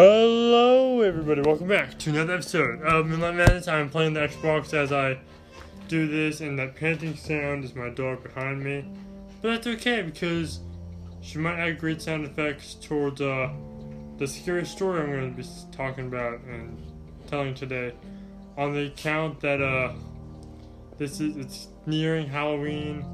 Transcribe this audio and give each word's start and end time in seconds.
Hello, 0.00 1.00
everybody. 1.00 1.40
Welcome 1.40 1.66
back 1.66 1.98
to 1.98 2.10
another 2.10 2.34
episode 2.34 2.82
of 2.82 3.06
Moonlight 3.06 3.34
Madness. 3.34 3.66
I'm 3.66 3.90
playing 3.90 4.12
the 4.12 4.20
Xbox 4.20 4.72
as 4.72 4.92
I 4.92 5.18
do 5.88 6.06
this, 6.06 6.40
and 6.40 6.56
that 6.60 6.76
panting 6.76 7.16
sound 7.16 7.64
is 7.64 7.74
my 7.74 7.88
dog 7.88 8.22
behind 8.22 8.62
me. 8.62 8.88
But 9.42 9.48
that's 9.48 9.66
okay 9.66 10.02
because 10.02 10.60
she 11.20 11.38
might 11.38 11.58
add 11.58 11.80
great 11.80 12.00
sound 12.00 12.24
effects 12.24 12.74
towards 12.74 13.20
uh, 13.20 13.50
the 14.18 14.28
scary 14.28 14.64
story 14.66 15.00
I'm 15.00 15.10
going 15.10 15.34
to 15.34 15.42
be 15.42 15.48
talking 15.72 16.06
about 16.06 16.42
and 16.42 16.80
telling 17.26 17.56
today. 17.56 17.92
On 18.56 18.72
the 18.72 18.86
account 18.86 19.40
that 19.40 19.60
uh, 19.60 19.94
this 20.96 21.18
is 21.18 21.36
it's 21.36 21.68
nearing 21.86 22.28
Halloween. 22.28 23.04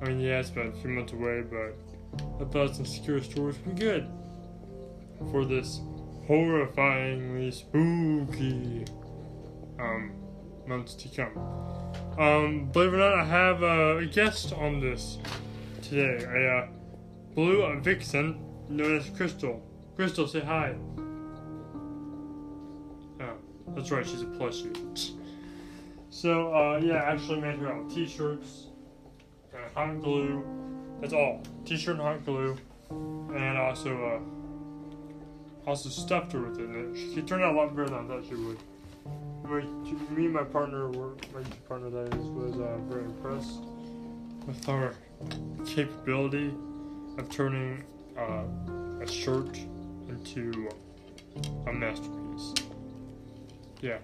I 0.00 0.04
mean, 0.04 0.20
yeah, 0.20 0.38
it's 0.38 0.50
about 0.50 0.66
a 0.66 0.72
few 0.72 0.90
months 0.90 1.12
away, 1.12 1.42
but 1.42 1.74
I 2.40 2.48
thought 2.48 2.76
some 2.76 2.86
scary 2.86 3.24
stories 3.24 3.56
would 3.66 3.74
be 3.74 3.80
good 3.80 4.06
for 5.32 5.44
this 5.44 5.80
horrifyingly 6.28 7.52
spooky 7.52 8.84
um, 9.80 10.12
months 10.66 10.94
to 10.94 11.08
come. 11.08 11.36
Um, 12.18 12.66
believe 12.72 12.92
it 12.92 12.96
or 12.96 12.98
not, 12.98 13.14
I 13.14 13.24
have 13.24 13.62
uh, 13.62 13.96
a 13.96 14.06
guest 14.06 14.52
on 14.52 14.80
this 14.80 15.18
today. 15.82 16.24
A 16.24 16.58
uh, 16.58 16.68
blue 17.34 17.80
vixen 17.80 18.44
known 18.68 18.98
as 18.98 19.08
Crystal. 19.10 19.62
Crystal, 19.96 20.28
say 20.28 20.40
hi. 20.40 20.74
Oh, 23.20 23.36
that's 23.68 23.90
right, 23.90 24.06
she's 24.06 24.22
a 24.22 24.26
plushie. 24.26 25.14
So, 26.10 26.54
uh, 26.54 26.80
yeah, 26.82 26.96
I 26.96 27.12
actually 27.12 27.40
made 27.40 27.58
her 27.58 27.72
out 27.72 27.90
t-shirts 27.90 28.66
and 29.54 29.64
hot 29.74 30.02
glue. 30.02 30.44
That's 31.00 31.12
all. 31.12 31.42
T-shirt 31.64 31.94
and 31.94 32.02
hot 32.02 32.24
glue. 32.24 32.56
And 32.90 33.56
also, 33.56 33.90
uh, 34.04 34.20
also 35.68 35.90
stuffed 35.90 36.32
her 36.32 36.40
with 36.40 36.58
it. 36.58 36.96
She 37.14 37.20
turned 37.20 37.44
out 37.44 37.54
a 37.54 37.56
lot 37.56 37.76
better 37.76 37.90
than 37.90 38.06
I 38.06 38.08
thought 38.08 38.24
she 38.26 38.34
would. 38.34 38.58
My, 39.44 39.60
me 40.16 40.24
and 40.24 40.32
my 40.32 40.42
partner 40.42 40.88
were, 40.88 41.14
my 41.34 41.42
partner 41.68 41.90
that 41.90 42.14
is, 42.14 42.26
was 42.26 42.54
uh, 42.58 42.78
very 42.88 43.04
impressed 43.04 43.60
with 44.46 44.66
our 44.68 44.94
capability 45.66 46.54
of 47.18 47.28
turning 47.28 47.84
uh, 48.16 48.44
a 49.02 49.06
shirt 49.06 49.58
into 50.08 50.70
a 51.66 51.72
masterpiece. 51.72 52.54
Yeah. 53.82 53.98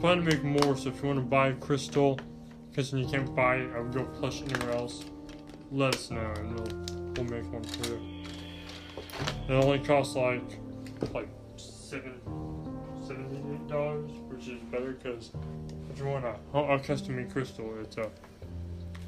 Plan 0.00 0.18
to 0.18 0.22
make 0.22 0.42
more, 0.42 0.76
so 0.76 0.88
if 0.88 1.02
you 1.02 1.08
want 1.08 1.18
to 1.18 1.24
buy 1.24 1.48
a 1.48 1.54
Crystal, 1.54 2.18
because 2.70 2.92
you 2.92 3.06
can't 3.06 3.34
buy 3.34 3.56
a 3.56 3.82
real 3.82 4.06
plush 4.06 4.40
anywhere 4.40 4.72
else, 4.72 5.04
let 5.70 5.94
us 5.94 6.10
know 6.10 6.32
and 6.36 6.58
we'll, 6.58 7.24
we'll 7.24 7.42
make 7.42 7.52
one 7.52 7.62
for 7.62 7.88
you. 7.88 8.24
It 9.48 9.52
only 9.52 9.80
costs 9.80 10.16
like 10.16 10.58
like 11.12 11.28
seven 11.56 12.20
seventy 13.06 13.36
eight 13.54 13.68
dollars, 13.68 14.10
which 14.28 14.48
is 14.48 14.60
better 14.70 14.92
because 14.92 15.30
if 15.90 15.98
you 15.98 16.06
want 16.06 16.24
a, 16.24 16.58
a 16.58 16.78
custom 16.78 17.16
made 17.16 17.32
crystal, 17.32 17.72
it's 17.80 17.98
uh, 17.98 18.08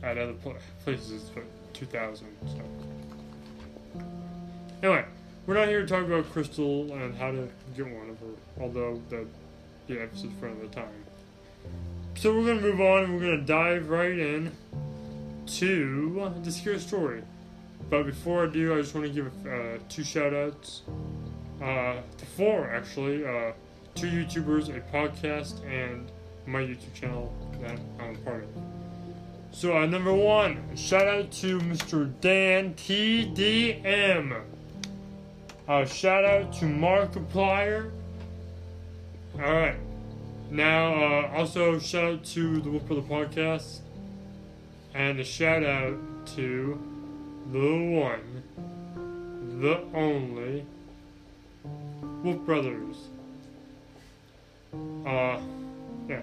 at 0.03 0.19
other 0.19 0.33
pla 0.33 0.55
places 0.85 1.13
it's 1.23 1.37
like 1.37 1.47
two 1.73 1.87
thousand. 1.87 2.29
So 2.47 2.63
anyway, 4.83 5.05
we're 5.47 5.55
not 5.55 5.69
here 5.69 5.83
to 5.83 5.87
talk 5.87 6.05
about 6.05 6.31
crystal 6.33 6.93
and 6.93 7.15
how 7.15 7.31
to 7.31 7.49
get 7.77 7.87
one 7.87 8.11
of 8.11 8.19
her, 8.19 8.63
although 8.63 9.01
the 9.09 9.27
the 9.87 10.03
episode's 10.03 10.35
for 10.41 10.49
another 10.49 10.69
time. 10.69 11.05
So 12.17 12.35
we're 12.35 12.47
gonna 12.47 12.61
move 12.61 12.81
on 12.81 13.05
and 13.05 13.15
we're 13.15 13.21
gonna 13.21 13.47
dive 13.47 13.89
right 13.89 14.19
in 14.19 14.53
to 15.47 16.33
the 16.43 16.53
scary 16.53 16.79
story. 16.79 17.23
But 17.91 18.05
before 18.07 18.45
I 18.45 18.51
do, 18.51 18.75
I 18.75 18.81
just 18.81 18.95
want 18.95 19.07
to 19.07 19.13
give 19.13 19.27
uh, 19.47 19.79
two 19.89 20.05
shout 20.05 20.33
outs. 20.33 20.83
Uh, 21.63 22.01
to 22.19 22.27
four, 22.27 22.69
actually. 22.71 23.25
Uh, 23.25 23.53
two 23.95 24.09
YouTubers, 24.09 24.69
a 24.75 24.81
podcast, 24.95 25.65
and 25.65 26.11
my 26.47 26.61
YouTube 26.61 26.93
channel 26.93 27.33
that 27.61 27.79
I'm 28.01 28.17
part 28.17 28.45
of. 28.45 28.49
So, 29.53 29.77
uh, 29.77 29.87
number 29.87 30.13
one, 30.13 30.77
shout 30.77 31.07
out 31.07 31.31
to 31.33 31.59
Mr. 31.61 32.13
Dan 32.21 32.75
TDM. 32.75 34.43
Uh, 35.69 35.85
shout 35.85 36.25
out 36.25 36.53
to 36.55 36.65
Markiplier. 36.65 37.91
Alright. 39.37 39.77
Now, 40.51 40.95
uh, 40.95 41.33
also 41.37 41.79
shout 41.79 42.05
out 42.05 42.25
to 42.25 42.61
the 42.61 42.71
Wolf 42.71 42.87
Brother 42.87 43.03
Podcast. 43.03 43.81
And 44.95 45.21
a 45.21 45.25
shout 45.25 45.65
out 45.65 45.97
to 46.35 46.79
the 47.51 48.01
one, 48.01 48.43
the 49.61 49.81
only 49.95 50.67
Wolf 52.23 52.39
Brothers. 52.47 52.97
Uh, 55.07 55.41
yeah. 56.09 56.23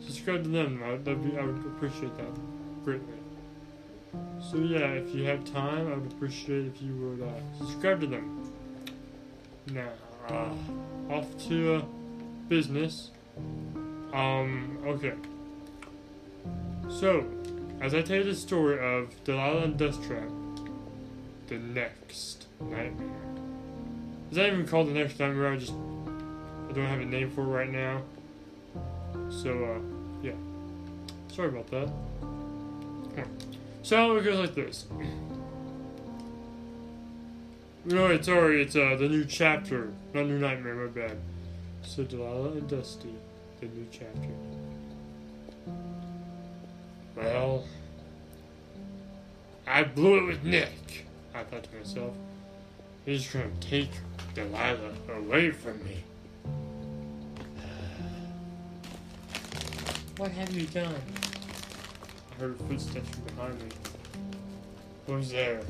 Subscribe 0.00 0.44
to 0.44 0.48
them. 0.48 0.82
I, 0.82 0.96
be, 0.96 1.36
I 1.36 1.44
would 1.44 1.56
appreciate 1.66 2.16
that 2.16 2.84
greatly. 2.84 3.14
So 4.40 4.58
yeah, 4.58 4.92
if 4.92 5.14
you 5.14 5.24
have 5.24 5.44
time, 5.44 5.92
I 5.92 5.96
would 5.96 6.12
appreciate 6.12 6.66
if 6.66 6.80
you 6.80 6.94
would 6.94 7.28
uh, 7.28 7.58
subscribe 7.58 8.00
to 8.00 8.06
them. 8.06 8.52
Now, 9.72 9.90
uh, 10.28 11.12
off 11.12 11.26
to 11.48 11.74
uh, 11.74 11.82
business. 12.48 13.10
Um, 14.12 14.78
okay. 14.86 15.12
So, 16.88 17.26
as 17.80 17.94
I 17.94 18.02
tell 18.02 18.16
you 18.16 18.24
the 18.24 18.34
story 18.34 18.78
of 18.78 19.12
Delilah 19.24 19.64
and 19.64 19.78
Deathtrap, 19.78 20.30
the 21.48 21.58
next 21.58 22.46
nightmare. 22.60 23.27
Is 24.30 24.36
that 24.36 24.46
even 24.46 24.66
called 24.66 24.88
the 24.88 24.92
next 24.92 25.18
nightmare? 25.18 25.52
I 25.52 25.56
just 25.56 25.72
I 25.72 26.72
don't 26.72 26.86
have 26.86 27.00
a 27.00 27.04
name 27.04 27.30
for 27.30 27.42
it 27.42 27.46
right 27.46 27.70
now. 27.70 28.02
So 29.30 29.50
uh 29.64 29.78
yeah. 30.22 30.32
Sorry 31.28 31.48
about 31.48 31.66
that. 31.68 31.88
Huh. 33.16 33.24
So 33.82 34.16
it 34.16 34.24
goes 34.24 34.38
like 34.38 34.54
this. 34.54 34.86
No, 37.84 38.08
it's 38.08 38.26
sorry, 38.26 38.60
it's 38.60 38.76
uh 38.76 38.96
the 38.98 39.08
new 39.08 39.24
chapter, 39.24 39.90
not 40.12 40.26
new 40.26 40.38
nightmare, 40.38 40.74
my 40.74 40.88
bad. 40.88 41.16
So 41.82 42.04
Delilah 42.04 42.50
and 42.50 42.68
Dusty, 42.68 43.14
the 43.60 43.66
new 43.66 43.86
chapter. 43.90 44.28
Well, 47.16 47.64
I 49.66 49.84
blew 49.84 50.18
it 50.18 50.26
with 50.26 50.44
Nick. 50.44 51.06
I 51.34 51.44
thought 51.44 51.62
to 51.64 51.76
myself, 51.76 52.14
he's 53.08 53.26
gonna 53.28 53.46
take 53.60 53.90
Delilah 54.34 54.92
away 55.16 55.50
from 55.50 55.82
me. 55.82 56.04
What 60.18 60.30
have 60.32 60.52
you 60.52 60.66
done? 60.66 60.94
I 62.32 62.40
heard 62.40 62.58
footsteps 62.68 63.08
from 63.08 63.22
behind 63.22 63.62
me. 63.62 63.68
Who's 65.06 65.30
there? 65.30 65.62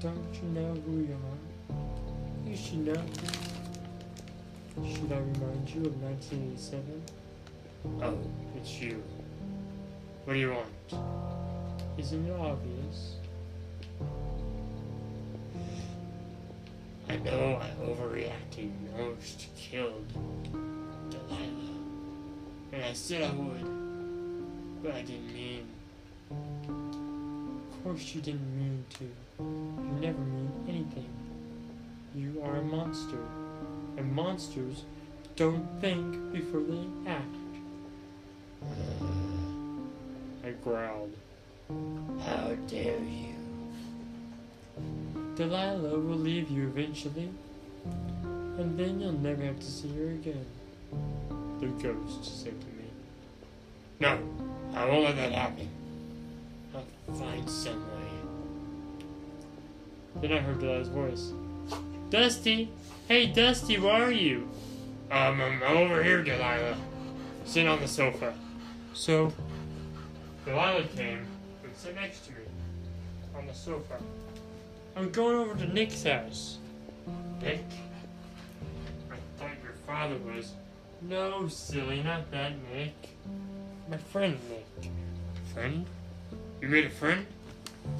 Don't 0.00 0.34
you 0.34 0.48
know 0.48 0.74
who 0.84 1.02
you 1.02 1.16
are? 1.30 2.50
You 2.50 2.56
should 2.56 2.84
know. 2.84 3.04
Should 4.84 5.12
I 5.12 5.18
remind 5.18 5.70
you 5.70 5.84
of 5.86 6.02
1987? 6.02 7.02
Oh, 8.02 8.18
it's 8.56 8.80
you. 8.80 9.00
What 10.24 10.34
do 10.34 10.38
you 10.40 10.50
want? 10.50 10.66
Isn't 11.96 12.26
it 12.26 12.40
obvious? 12.40 13.16
I 17.12 17.16
know 17.16 17.60
I 17.60 17.68
overreacted 17.84 18.70
and 18.70 18.88
almost 18.98 19.48
killed 19.54 20.08
Delilah. 21.10 21.76
And 22.72 22.82
I 22.82 22.94
said 22.94 23.22
I 23.22 23.30
would, 23.34 24.82
but 24.82 24.94
I 24.94 25.02
didn't 25.02 25.34
mean. 25.34 25.66
Of 26.30 27.84
course 27.84 28.14
you 28.14 28.22
didn't 28.22 28.56
mean 28.56 28.82
to. 28.94 29.04
You 29.40 29.98
never 30.00 30.20
mean 30.20 30.52
anything. 30.66 31.10
You 32.14 32.42
are 32.46 32.56
a 32.56 32.62
monster. 32.62 33.20
And 33.98 34.10
monsters 34.14 34.84
don't 35.36 35.68
think 35.82 36.32
before 36.32 36.62
they 36.62 37.10
act. 37.10 37.36
Hmm. 38.62 39.80
I 40.46 40.50
growled. 40.64 41.14
How 42.24 42.54
dare 42.68 43.00
you? 43.00 43.41
Delilah 45.36 45.98
will 45.98 46.16
leave 46.16 46.50
you 46.50 46.68
eventually, 46.68 47.30
and 48.24 48.78
then 48.78 49.00
you'll 49.00 49.12
never 49.12 49.42
have 49.42 49.58
to 49.58 49.66
see 49.66 49.94
her 49.96 50.10
again. 50.10 50.44
The 51.60 51.66
ghost 51.66 52.42
said 52.42 52.60
to 52.60 52.66
me. 52.66 52.84
No, 54.00 54.18
I 54.74 54.84
won't 54.84 55.04
let 55.04 55.16
that 55.16 55.32
happen. 55.32 55.68
I'll 56.74 57.14
find 57.14 57.48
some 57.48 57.80
way. 57.80 58.08
Then 60.20 60.32
I 60.32 60.40
heard 60.40 60.60
Delilah's 60.60 60.88
voice. 60.88 61.32
Dusty! 62.10 62.70
Hey, 63.08 63.26
Dusty, 63.26 63.78
where 63.78 64.04
are 64.04 64.12
you? 64.12 64.48
Um, 65.10 65.40
I'm 65.40 65.62
over 65.62 66.02
here, 66.02 66.22
Delilah. 66.22 66.76
Sitting 67.44 67.68
on 67.68 67.80
the 67.80 67.88
sofa. 67.88 68.34
So, 68.92 69.32
Delilah 70.44 70.84
came 70.96 71.26
and 71.64 71.76
sat 71.76 71.94
next 71.94 72.26
to 72.26 72.32
me 72.32 72.38
on 73.36 73.46
the 73.46 73.54
sofa. 73.54 73.98
I'm 74.96 75.10
going 75.10 75.36
over 75.36 75.54
to 75.54 75.72
Nick's 75.72 76.04
house. 76.04 76.58
Nick? 77.40 77.64
I 79.10 79.16
thought 79.38 79.50
your 79.62 79.72
father 79.86 80.16
was. 80.18 80.52
No, 81.00 81.48
silly, 81.48 82.02
not 82.02 82.30
that 82.30 82.52
Nick. 82.72 82.94
My 83.88 83.96
friend 83.96 84.38
Nick. 84.48 84.90
Friend? 85.54 85.86
You 86.60 86.68
made 86.68 86.84
a 86.84 86.90
friend? 86.90 87.26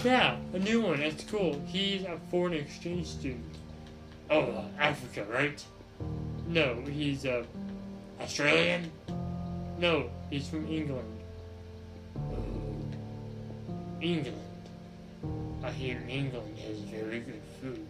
Yeah, 0.05 0.37
a 0.53 0.59
new 0.59 0.83
one 0.83 1.03
at 1.03 1.21
school. 1.21 1.61
He's 1.67 2.05
a 2.05 2.19
foreign 2.31 2.53
exchange 2.53 3.07
student. 3.07 3.57
Oh, 4.31 4.43
uh, 4.43 4.65
Africa, 4.79 5.25
right? 5.31 5.63
No, 6.47 6.77
he's 6.89 7.27
uh, 7.27 7.43
Australian? 8.21 8.91
No, 9.79 10.11
he's 10.31 10.49
from 10.49 10.67
England. 10.71 11.19
England. 14.01 14.39
I 15.65 15.71
hear 15.71 16.03
England 16.09 16.59
has 16.59 16.79
very 16.81 17.21
good 17.21 17.41
food. 17.61 17.87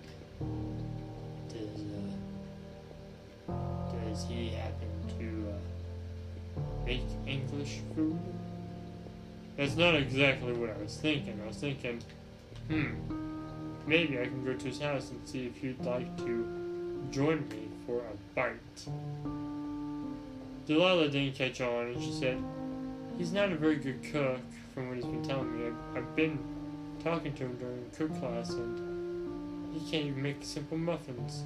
Does 1.49 1.81
uh, 3.49 3.53
does 4.05 4.27
he 4.27 4.51
happen 4.51 4.89
to 5.19 5.53
uh, 5.53 6.61
make 6.85 7.01
English 7.27 7.79
food? 7.95 8.19
That's 9.57 9.77
not 9.77 9.95
exactly 9.95 10.53
what 10.53 10.69
I 10.69 10.83
was 10.83 10.97
thinking. 10.97 11.41
I 11.43 11.47
was 11.49 11.57
thinking, 11.57 12.03
hmm, 12.69 12.91
maybe 13.87 14.21
I 14.21 14.25
can 14.25 14.45
go 14.45 14.53
to 14.53 14.67
his 14.67 14.81
house 14.81 15.11
and 15.11 15.27
see 15.27 15.47
if 15.47 15.57
he'd 15.57 15.83
like 15.83 16.15
to 16.19 17.07
join 17.11 17.49
me 17.49 17.69
for 17.87 18.01
a 18.01 18.35
bite. 18.35 18.89
Delilah 20.67 21.09
didn't 21.09 21.37
catch 21.37 21.63
on, 21.63 21.87
and 21.87 22.03
she 22.03 22.13
said, 22.13 22.43
He's 23.17 23.33
not 23.33 23.51
a 23.51 23.57
very 23.57 23.77
good 23.77 24.03
cook, 24.05 24.41
from 24.75 24.89
what 24.89 24.97
he's 24.97 25.07
been 25.07 25.23
telling 25.23 25.59
me. 25.59 25.69
I've, 25.69 25.97
I've 25.99 26.17
been 26.17 26.39
talking 27.03 27.33
to 27.35 27.45
him 27.45 27.57
during 27.59 27.91
cook 27.97 28.21
class, 28.21 28.51
and 28.51 29.75
he 29.75 29.81
can't 29.91 30.07
even 30.07 30.23
make 30.23 30.37
simple 30.43 30.79
muffins. 30.79 31.43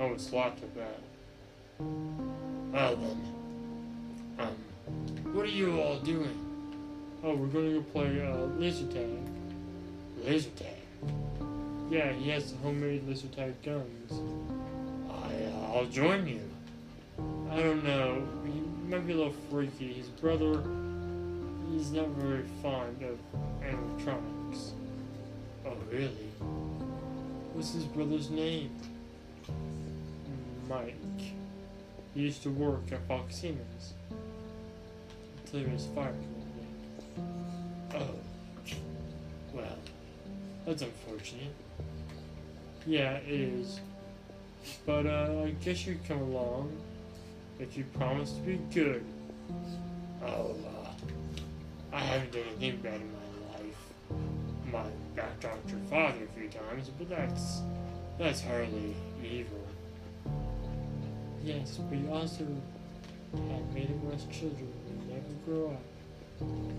Oh, 0.00 0.12
it's 0.12 0.32
lots 0.32 0.62
of 0.62 0.74
that. 0.74 1.00
Well 2.72 2.96
then, 2.96 3.22
um, 4.38 5.34
what 5.34 5.44
are 5.44 5.48
you 5.48 5.80
all 5.80 5.98
doing? 5.98 6.38
Oh, 7.22 7.34
we're 7.34 7.48
gonna 7.48 7.72
go 7.72 7.82
play 7.82 8.20
uh, 8.26 8.46
laser 8.58 8.86
tag. 8.86 9.18
Laser 10.24 10.50
tag? 10.50 10.68
Yeah, 11.90 12.12
he 12.12 12.30
has 12.30 12.54
homemade 12.62 13.06
laser 13.06 13.28
tag 13.28 13.54
guns. 13.62 14.12
I, 15.10 15.44
uh, 15.44 15.74
I'll 15.74 15.86
join 15.86 16.26
you. 16.26 16.40
I 17.50 17.56
don't 17.60 17.84
know. 17.84 18.26
He 18.44 18.60
might 18.90 19.06
be 19.06 19.12
a 19.12 19.16
little 19.16 19.34
freaky. 19.50 19.92
His 19.92 20.08
brother, 20.08 20.62
he's 21.70 21.92
not 21.92 22.08
very 22.08 22.44
fond 22.62 23.02
of 23.02 23.18
animatronics. 23.62 24.35
Oh, 25.66 25.76
really? 25.90 26.30
What's 27.52 27.72
his 27.74 27.84
brother's 27.84 28.30
name? 28.30 28.70
Mike. 30.68 30.94
He 32.14 32.20
used 32.20 32.42
to 32.44 32.50
work 32.50 32.92
at 32.92 33.06
Fox 33.08 33.36
Siemens. 33.36 33.94
Until 35.44 35.60
he 35.60 35.72
was 35.72 35.88
fired 35.94 36.14
day. 36.14 37.22
Oh. 37.94 38.74
Well, 39.52 39.78
that's 40.64 40.82
unfortunate. 40.82 41.54
Yeah, 42.86 43.14
it 43.16 43.28
is. 43.28 43.80
But 44.84 45.06
uh, 45.06 45.42
I 45.44 45.50
guess 45.64 45.86
you'd 45.86 46.06
come 46.06 46.20
along 46.20 46.76
if 47.58 47.76
you 47.76 47.84
promise 47.96 48.32
to 48.32 48.40
be 48.40 48.60
good. 48.72 49.04
Oh, 50.24 50.54
uh, 50.84 50.90
I 51.92 52.00
haven't 52.00 52.32
done 52.32 52.42
anything 52.58 52.80
bad 52.82 53.00
in 53.00 53.12
my 53.12 53.25
few 56.46 56.60
times, 56.60 56.90
but 56.98 57.08
that's 57.08 57.62
that's 58.18 58.42
hardly 58.42 58.94
evil. 59.22 59.58
Yes, 61.42 61.78
but 61.88 61.98
you 61.98 62.10
also 62.12 62.46
have 63.32 63.74
made 63.74 63.90
it 63.90 63.96
worse 64.02 64.26
children 64.32 64.72
who 64.88 65.12
never 65.12 65.32
grow 65.44 65.72
up. 65.72 65.82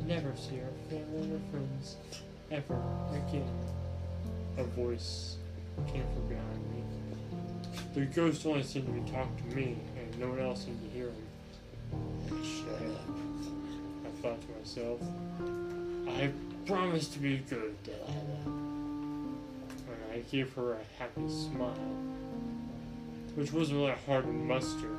Never 0.05 0.35
see 0.35 0.59
our 0.59 0.89
family 0.89 1.35
or 1.35 1.39
friends 1.51 1.97
ever 2.51 2.81
again. 3.11 3.49
A 4.57 4.63
voice 4.63 5.37
came 5.87 6.03
from 6.13 6.27
behind 6.27 6.73
me. 6.73 6.83
The 7.93 8.05
ghost 8.05 8.45
only 8.45 8.63
seemed 8.63 8.87
to 8.87 8.91
be 8.91 9.11
talking 9.11 9.49
to 9.49 9.55
me, 9.55 9.77
and 9.97 10.19
no 10.19 10.29
one 10.29 10.39
else 10.39 10.65
seemed 10.65 10.81
to 10.81 10.89
hear 10.89 11.07
him. 11.07 12.43
Shut 12.43 12.89
up. 12.89 13.01
I 14.05 14.21
thought 14.21 14.41
to 14.41 14.47
myself. 14.57 14.99
I 16.09 16.31
promised 16.65 17.13
to 17.13 17.19
be 17.19 17.37
good, 17.49 17.75
Delilah. 17.83 18.66
I 20.17 20.21
gave 20.31 20.51
her 20.53 20.73
a 20.73 20.79
happy 20.97 21.29
smile, 21.29 21.75
which 23.35 23.53
wasn't 23.53 23.77
really 23.77 23.93
hard 24.07 24.25
to 24.25 24.31
muster. 24.31 24.89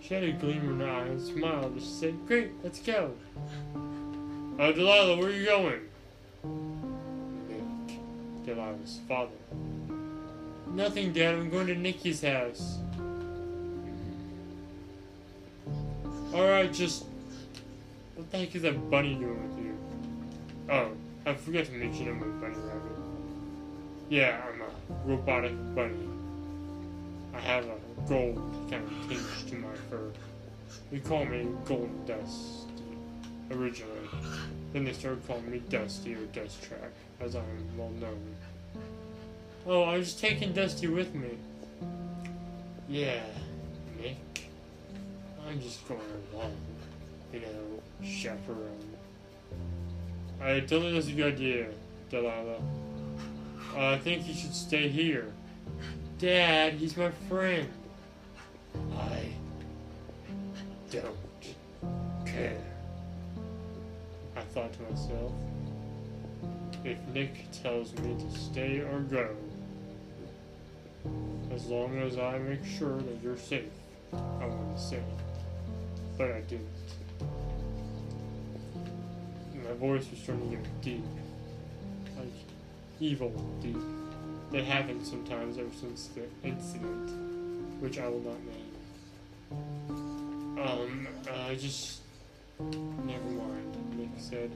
She 0.00 0.14
had 0.14 0.24
a 0.24 0.32
gleam 0.32 0.68
in 0.68 0.80
her 0.80 0.90
eye 0.90 1.06
and 1.06 1.22
smiled 1.22 1.76
as 1.76 1.84
she 1.84 1.88
said, 1.88 2.26
Great, 2.26 2.50
let's 2.64 2.80
go. 2.80 3.12
Uh, 4.58 4.72
Delilah, 4.72 5.16
where 5.16 5.28
are 5.28 5.30
you 5.30 5.46
going? 5.46 5.80
Nick, 7.48 7.98
Delilah's 8.44 8.98
father. 9.06 9.30
Nothing, 10.72 11.12
Dad. 11.12 11.34
I'm 11.34 11.50
going 11.50 11.68
to 11.68 11.76
Nikki's 11.76 12.20
house. 12.22 12.78
Alright, 16.32 16.72
just. 16.72 17.04
What 18.16 18.28
the 18.32 18.38
heck 18.38 18.56
is 18.56 18.62
that 18.62 18.90
bunny 18.90 19.14
doing 19.14 19.40
with 19.48 19.64
you? 19.64 19.78
Oh, 20.68 20.88
I 21.24 21.34
forgot 21.34 21.66
to 21.66 21.72
mention 21.72 22.08
I'm 22.08 22.20
a 22.20 22.26
bunny 22.40 22.56
rabbit. 22.56 23.03
Yeah, 24.10 24.40
I'm 24.48 24.60
a 24.60 25.08
robotic 25.08 25.52
bunny. 25.74 26.08
I 27.34 27.40
have 27.40 27.64
a 27.64 27.76
gold 28.08 28.36
kind 28.70 28.84
of 28.84 29.08
tinge 29.08 29.50
to 29.50 29.56
my 29.56 29.74
fur. 29.90 30.12
They 30.92 30.98
call 31.00 31.24
me 31.24 31.48
Gold 31.64 32.06
Dust 32.06 32.68
originally. 33.50 34.08
Then 34.72 34.84
they 34.84 34.92
started 34.92 35.26
calling 35.26 35.50
me 35.50 35.62
Dusty 35.68 36.14
or 36.14 36.26
Dust 36.26 36.62
Track, 36.62 36.92
as 37.20 37.34
I 37.34 37.40
am 37.40 37.78
well 37.78 37.90
known. 38.00 38.34
Oh, 39.66 39.82
I 39.82 39.96
was 39.96 40.14
taking 40.14 40.52
Dusty 40.52 40.86
with 40.86 41.14
me. 41.14 41.30
Yeah, 42.88 43.22
Nick. 44.00 44.48
I'm 45.48 45.60
just 45.60 45.86
going 45.88 46.00
along. 46.34 46.56
You 47.32 47.40
know, 47.40 48.06
chaperone. 48.06 48.96
I 50.40 50.60
don't 50.60 50.82
think 50.82 50.94
that's 50.94 51.08
a 51.08 51.12
good 51.12 51.34
idea, 51.34 51.66
Delilah. 52.10 52.60
Uh, 53.76 53.90
I 53.90 53.98
think 53.98 54.28
you 54.28 54.34
should 54.34 54.54
stay 54.54 54.88
here. 54.88 55.32
Dad, 56.18 56.74
he's 56.74 56.96
my 56.96 57.10
friend. 57.28 57.68
I 58.96 59.26
don't 60.90 61.16
care. 62.24 62.62
I 64.36 64.40
thought 64.40 64.72
to 64.74 64.82
myself, 64.82 65.32
if 66.84 66.98
Nick 67.12 67.50
tells 67.50 67.92
me 67.98 68.14
to 68.14 68.38
stay 68.38 68.78
or 68.78 69.00
go, 69.00 69.34
as 71.52 71.66
long 71.66 71.98
as 71.98 72.16
I 72.16 72.38
make 72.38 72.64
sure 72.64 72.98
that 72.98 73.22
you're 73.22 73.36
safe, 73.36 73.64
I 74.12 74.46
want 74.46 74.76
to 74.76 74.82
say. 74.82 75.02
But 76.16 76.30
I 76.30 76.40
didn't. 76.42 76.68
My 79.64 79.72
voice 79.72 80.08
was 80.10 80.20
starting 80.20 80.50
to 80.50 80.56
get 80.56 80.80
deep. 80.82 81.04
Like, 82.16 82.28
evil. 83.00 83.32
They 84.50 84.62
haven't 84.62 85.04
sometimes 85.04 85.58
ever 85.58 85.72
since 85.80 86.08
the 86.08 86.22
incident, 86.46 87.10
which 87.80 87.98
I 87.98 88.08
will 88.08 88.20
not 88.20 88.38
name. 88.44 88.74
Um, 90.60 91.08
I 91.48 91.54
just. 91.56 92.00
Never 92.60 93.30
mind, 93.30 93.76
Nick 93.98 94.10
said. 94.16 94.50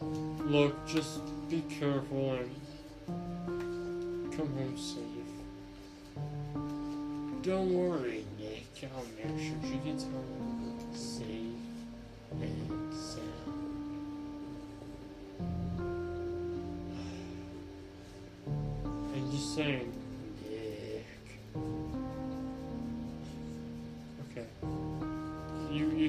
Look, 0.00 0.86
just 0.86 1.20
be 1.50 1.62
careful 1.68 2.32
and 2.34 2.50
come 4.32 4.48
home 4.56 4.76
safe. 4.76 5.04
Don't 7.42 7.72
worry, 7.74 8.24
Nick. 8.38 8.90
I'll 8.96 9.04
make 9.16 9.38
sure 9.38 9.56
she 9.62 9.76
gets 9.90 10.04
home 10.04 10.78
safe 10.94 11.37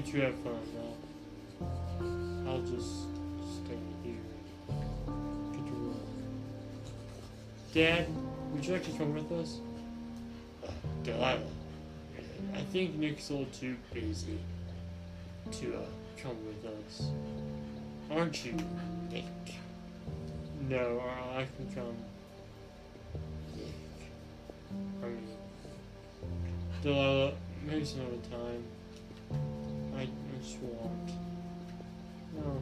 Two 0.06 0.22
have 0.22 0.34
fun 0.36 0.58
now. 0.76 2.50
I'll 2.50 2.62
just 2.62 3.02
stay 3.44 3.78
here. 4.02 4.16
Get 5.52 5.68
to 5.68 5.74
work. 5.74 5.98
Dad, 7.74 8.08
would 8.52 8.66
you 8.66 8.74
like 8.74 8.86
to 8.86 8.92
come 8.92 9.14
with 9.14 9.32
us? 9.34 9.60
Uh, 10.64 10.72
Delilah. 11.04 11.42
I 12.56 12.62
think 12.72 12.96
Nick's 12.96 13.30
a 13.30 13.34
little 13.34 13.48
too 13.52 13.76
busy 13.94 14.40
to 15.52 15.76
uh, 15.76 15.82
come 16.18 16.38
with 16.48 16.66
us. 16.66 17.12
Aren't 18.10 18.46
you, 18.46 18.56
Nick? 19.12 19.26
No, 20.70 21.04
I 21.06 21.42
I 21.42 21.48
can 21.58 21.76
come. 21.76 21.98
Nick. 23.56 23.76
I 25.04 25.06
mean, 25.08 25.28
Delilah, 26.82 27.34
maybe 27.68 27.86
some 27.86 28.02
other 28.02 28.38
time. 28.38 28.64
Want. 30.58 31.12
No. 32.36 32.62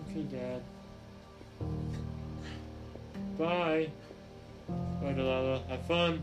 Okay, 0.00 0.22
Dad. 0.22 0.62
Bye. 3.38 3.90
Bye, 5.02 5.12
Delilah. 5.12 5.62
Have 5.68 5.86
fun. 5.86 6.22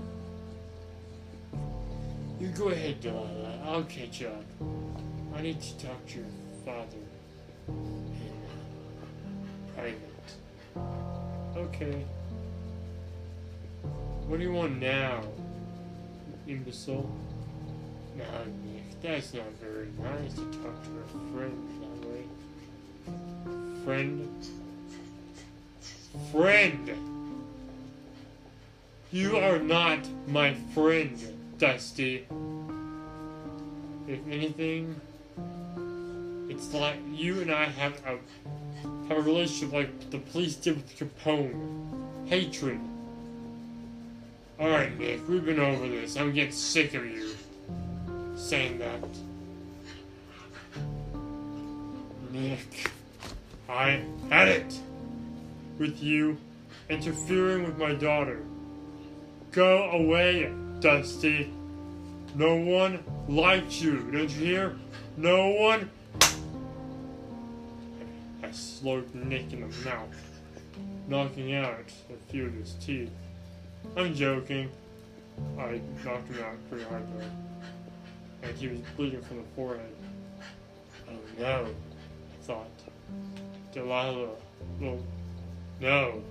You 2.40 2.48
go 2.50 2.70
ahead, 2.70 3.02
Delilah. 3.02 3.60
I'll 3.66 3.84
catch 3.84 4.24
up. 4.24 4.44
I 5.36 5.42
need 5.42 5.62
to 5.62 5.78
talk 5.78 6.06
to 6.08 6.20
your 6.20 6.26
father 6.66 6.98
in 7.68 8.34
private. 9.76 9.98
Okay. 11.56 12.06
What 14.28 14.40
do 14.40 14.44
you 14.44 14.54
want 14.54 14.80
now, 14.80 15.22
imbecile? 16.48 17.10
Now, 18.18 18.26
Nick, 18.66 19.02
that's 19.02 19.34
not 19.34 19.52
very 19.62 19.88
nice 20.00 20.34
to 20.34 20.46
talk 20.62 20.84
to 20.84 20.90
a 21.00 21.08
friend 21.34 21.58
that 21.82 22.10
way. 22.10 22.24
Friend? 23.86 24.46
Friend! 26.32 26.92
You 29.12 29.38
are 29.38 29.60
not 29.60 30.00
my 30.28 30.54
friend, 30.74 31.18
Dusty. 31.58 32.26
If 34.08 34.20
anything, 34.30 35.00
it's 36.50 36.74
like 36.74 36.98
you 37.14 37.42
and 37.42 37.52
I 37.52 37.66
have 37.66 38.02
a 38.06 38.18
have 39.08 39.18
a 39.18 39.22
relationship 39.22 39.74
like 39.74 40.12
the 40.12 40.18
police 40.18 40.56
did 40.56 40.78
with 40.78 40.98
Capone. 40.98 42.28
Hatred. 42.28 42.80
Alright, 44.60 44.98
Nick, 44.98 45.28
we've 45.28 45.44
been 45.44 45.60
over 45.60 45.88
this. 45.88 46.16
I'm 46.16 46.34
getting 46.34 46.54
sick 46.54 46.94
of 46.94 47.06
you 47.06 47.36
saying 48.42 48.80
that. 48.80 49.00
Nick, 52.32 52.92
I 53.70 54.04
had 54.30 54.48
it 54.48 54.80
with 55.78 56.02
you 56.02 56.38
interfering 56.90 57.64
with 57.64 57.78
my 57.78 57.94
daughter. 57.94 58.44
Go 59.52 59.92
away, 59.92 60.52
Dusty. 60.80 61.54
No 62.36 62.56
one 62.56 63.04
likes 63.28 63.82
you, 63.82 64.00
don't 64.12 64.30
you 64.30 64.46
hear? 64.46 64.76
No 65.18 65.50
one. 65.50 65.90
I 68.44 68.52
slowed 68.52 69.14
Nick 69.14 69.54
in 69.54 69.62
the 69.62 69.90
mouth, 69.90 70.42
knocking 71.08 71.54
out 71.56 71.86
a 72.10 72.32
few 72.32 72.48
of 72.48 72.54
his 72.54 72.74
teeth. 72.76 73.12
I'm 73.96 74.14
joking. 74.16 74.70
I 75.58 75.82
knocked 76.04 76.28
him 76.28 76.44
out 76.44 76.70
pretty 76.70 76.86
hard 76.86 77.04
though. 77.18 77.51
And 78.44 78.58
he 78.58 78.68
was 78.68 78.80
bleeding 78.98 79.22
from 79.22 79.38
the 79.38 79.44
forehead. 79.56 79.96
Oh 81.10 81.14
no, 81.40 81.68
I 81.68 82.44
thought. 82.44 82.70
Delilah. 83.74 84.30
Well, 84.80 85.00
no. 85.80 86.24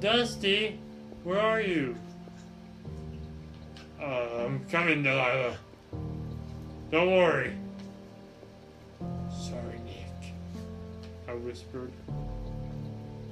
Dusty, 0.00 0.78
where 1.24 1.40
are 1.40 1.60
you? 1.60 1.96
Uh, 4.00 4.44
I'm 4.44 4.64
coming, 4.66 5.02
Delilah. 5.02 5.56
Don't 6.90 7.16
worry. 7.16 7.52
Sorry, 9.30 9.78
Nick. 9.84 10.34
I 11.28 11.34
whispered. 11.34 11.92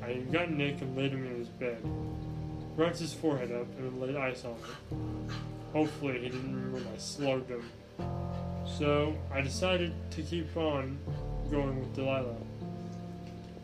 I 0.02 0.14
got 0.32 0.50
Nick 0.50 0.80
and 0.80 0.96
laid 0.96 1.12
him 1.12 1.26
in 1.26 1.36
his 1.36 1.48
bed 1.48 1.82
rubbed 2.78 2.98
his 2.98 3.12
forehead 3.12 3.50
up 3.50 3.66
and 3.78 4.00
laid 4.00 4.16
ice 4.16 4.44
on 4.44 4.52
it. 4.52 5.57
Hopefully 5.72 6.20
he 6.20 6.28
didn't 6.30 6.54
remember 6.54 6.88
I 6.94 6.98
slugged 6.98 7.50
him. 7.50 7.64
So 8.78 9.14
I 9.32 9.40
decided 9.40 9.92
to 10.12 10.22
keep 10.22 10.56
on 10.56 10.98
going 11.50 11.80
with 11.80 11.94
Delilah. 11.94 12.36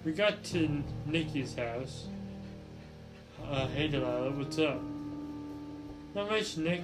We 0.05 0.13
got 0.13 0.43
to 0.45 0.83
Nikki's 1.07 1.55
house. 1.55 2.07
Uh, 3.51 3.67
hey 3.69 3.89
Delilah, 3.89 4.31
what's 4.33 4.59
up? 4.59 4.81
Not 6.15 6.31
much, 6.31 6.57
Nick. 6.57 6.83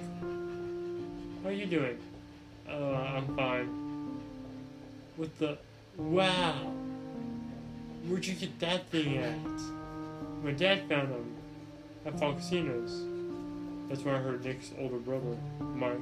How 1.43 1.49
are 1.49 1.51
you 1.51 1.65
doing? 1.65 1.97
Uh, 2.69 2.93
I'm 2.93 3.35
fine. 3.35 4.19
What 5.17 5.37
the? 5.39 5.57
Wow! 5.97 6.73
Where'd 8.07 8.25
you 8.25 8.33
get 8.33 8.59
that 8.59 8.87
thing 8.89 9.17
at? 9.17 9.35
My 10.43 10.51
dad 10.51 10.87
found 10.89 11.11
them 11.11 11.35
at 12.05 12.17
Foxino's. 12.17 13.10
That's 13.91 14.05
where 14.05 14.15
I 14.15 14.19
heard 14.19 14.45
Nick's 14.45 14.71
older 14.79 14.99
brother, 14.99 15.35
Mike. 15.59 15.99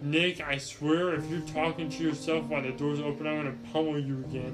Nick, 0.00 0.40
I 0.40 0.58
swear 0.58 1.12
if 1.12 1.28
you're 1.28 1.40
talking 1.40 1.90
to 1.90 2.04
yourself 2.04 2.44
while 2.44 2.62
the 2.62 2.70
door's 2.70 3.00
open, 3.00 3.26
I'm 3.26 3.36
gonna 3.36 3.56
pummel 3.72 3.98
you 3.98 4.24
again. 4.28 4.52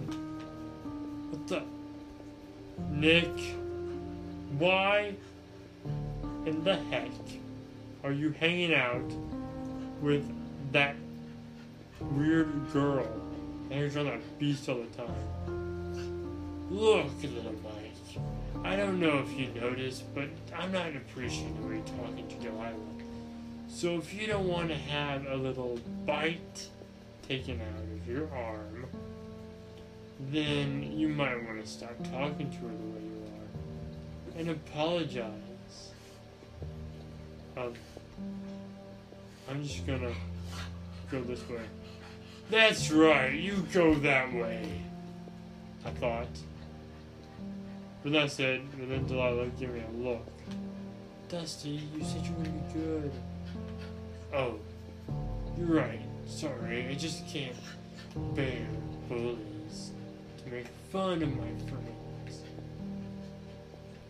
What 1.28 1.46
the? 1.46 1.62
Nick, 2.90 3.28
why 4.56 5.16
in 6.46 6.64
the 6.64 6.76
heck 6.76 7.10
are 8.02 8.12
you 8.12 8.30
hanging 8.30 8.72
out 8.72 9.12
with 10.00 10.26
that 10.72 10.96
weird 12.00 12.48
girl 12.72 13.06
and 13.70 13.80
you're 13.80 13.90
trying 13.90 14.22
beast 14.38 14.66
all 14.70 14.76
the 14.76 14.86
time? 14.96 16.70
Look, 16.70 17.06
little 17.22 17.52
Mike. 17.62 17.73
I 18.64 18.76
don't 18.76 18.98
know 18.98 19.18
if 19.18 19.38
you 19.38 19.48
noticed, 19.60 20.02
but 20.14 20.28
I'm 20.56 20.72
not 20.72 20.96
appreciatively 20.96 21.82
talking 21.98 22.26
to 22.26 22.34
Delilah. 22.36 22.74
So 23.68 23.96
if 23.96 24.14
you 24.14 24.26
don't 24.26 24.48
want 24.48 24.68
to 24.68 24.74
have 24.74 25.26
a 25.26 25.36
little 25.36 25.78
bite 26.06 26.66
taken 27.28 27.60
out 27.60 27.82
of 27.82 28.08
your 28.08 28.26
arm, 28.34 28.86
then 30.30 30.82
you 30.96 31.08
might 31.08 31.44
want 31.44 31.62
to 31.62 31.70
stop 31.70 31.94
talking 32.10 32.50
to 32.50 32.56
her 32.56 32.68
the 32.68 32.72
way 32.72 33.02
you 33.02 33.22
are 33.26 34.40
and 34.40 34.48
apologize. 34.50 35.92
Um, 37.58 37.74
I'm 39.48 39.62
just 39.62 39.86
gonna 39.86 40.14
go 41.10 41.20
this 41.22 41.46
way. 41.48 41.60
That's 42.50 42.90
right, 42.90 43.32
you 43.34 43.66
go 43.72 43.94
that 43.96 44.32
way. 44.32 44.80
I 45.84 45.90
thought. 45.90 46.28
But 48.04 48.12
that's 48.12 48.34
said, 48.34 48.60
And 48.78 48.90
then 48.90 49.06
Delilah 49.06 49.46
gave 49.58 49.70
me 49.70 49.80
a 49.80 49.96
look. 49.96 50.26
Dusty, 51.30 51.80
you 51.96 52.04
said 52.04 52.24
you 52.24 52.32
were 52.34 52.44
gonna 52.44 52.50
be 52.50 52.74
good. 52.74 53.12
Oh, 54.34 54.58
you're 55.56 55.74
right. 55.74 56.02
Sorry, 56.26 56.86
I 56.86 56.94
just 56.94 57.26
can't 57.26 57.56
bear 58.34 58.66
bullies 59.08 59.92
to 60.44 60.52
make 60.52 60.66
fun 60.92 61.22
of 61.22 61.30
my 61.30 61.48
friends. 61.70 62.42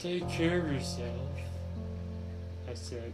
Take 0.01 0.29
care 0.29 0.59
of 0.59 0.73
yourself, 0.73 1.31
I 2.69 2.75
said, 2.75 3.13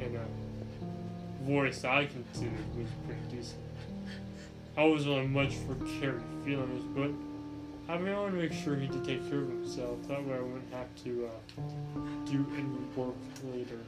in 0.00 0.16
a 0.16 1.44
voice 1.44 1.84
I 1.84 2.06
considered 2.06 2.76
was 2.76 2.88
pretty 3.06 3.36
decent. 3.36 3.60
I 4.76 4.84
wasn't 4.84 5.16
on 5.16 5.32
much 5.32 5.54
for 5.54 5.74
carried 6.00 6.22
feelings, 6.44 6.82
but 6.96 7.10
I 7.92 7.98
mean, 7.98 8.14
I 8.14 8.20
want 8.20 8.32
to 8.32 8.38
make 8.40 8.54
sure 8.54 8.74
he 8.74 8.86
did 8.86 9.04
take 9.04 9.28
care 9.28 9.40
of 9.40 9.48
himself. 9.48 9.98
That 10.08 10.24
way 10.24 10.34
I 10.34 10.40
wouldn't 10.40 10.72
have 10.72 10.86
to 11.04 11.28
uh, 11.28 11.60
do 12.24 12.46
any 12.56 12.66
work 12.96 13.14
later. 13.52 13.78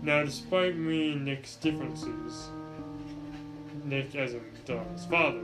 Now, 0.00 0.22
despite 0.22 0.76
me 0.76 1.10
and 1.10 1.24
Nick's 1.24 1.56
differences, 1.56 2.50
Nick 3.84 4.14
as 4.14 4.34
in 4.34 4.44
his 4.94 5.06
father, 5.06 5.40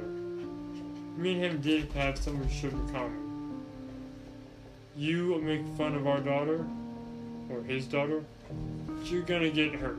me 1.17 1.33
and 1.33 1.43
him 1.43 1.61
did 1.61 1.91
have 1.95 2.17
some 2.17 2.49
should 2.49 2.73
in 2.73 2.89
common. 2.93 3.65
You 4.97 5.41
make 5.41 5.67
fun 5.77 5.97
of 5.97 6.07
our 6.07 6.21
daughter, 6.21 6.65
or 7.51 7.63
his 7.65 7.85
daughter, 7.87 8.23
you're 9.03 9.23
gonna 9.23 9.51
get 9.51 9.75
hurt. 9.75 9.99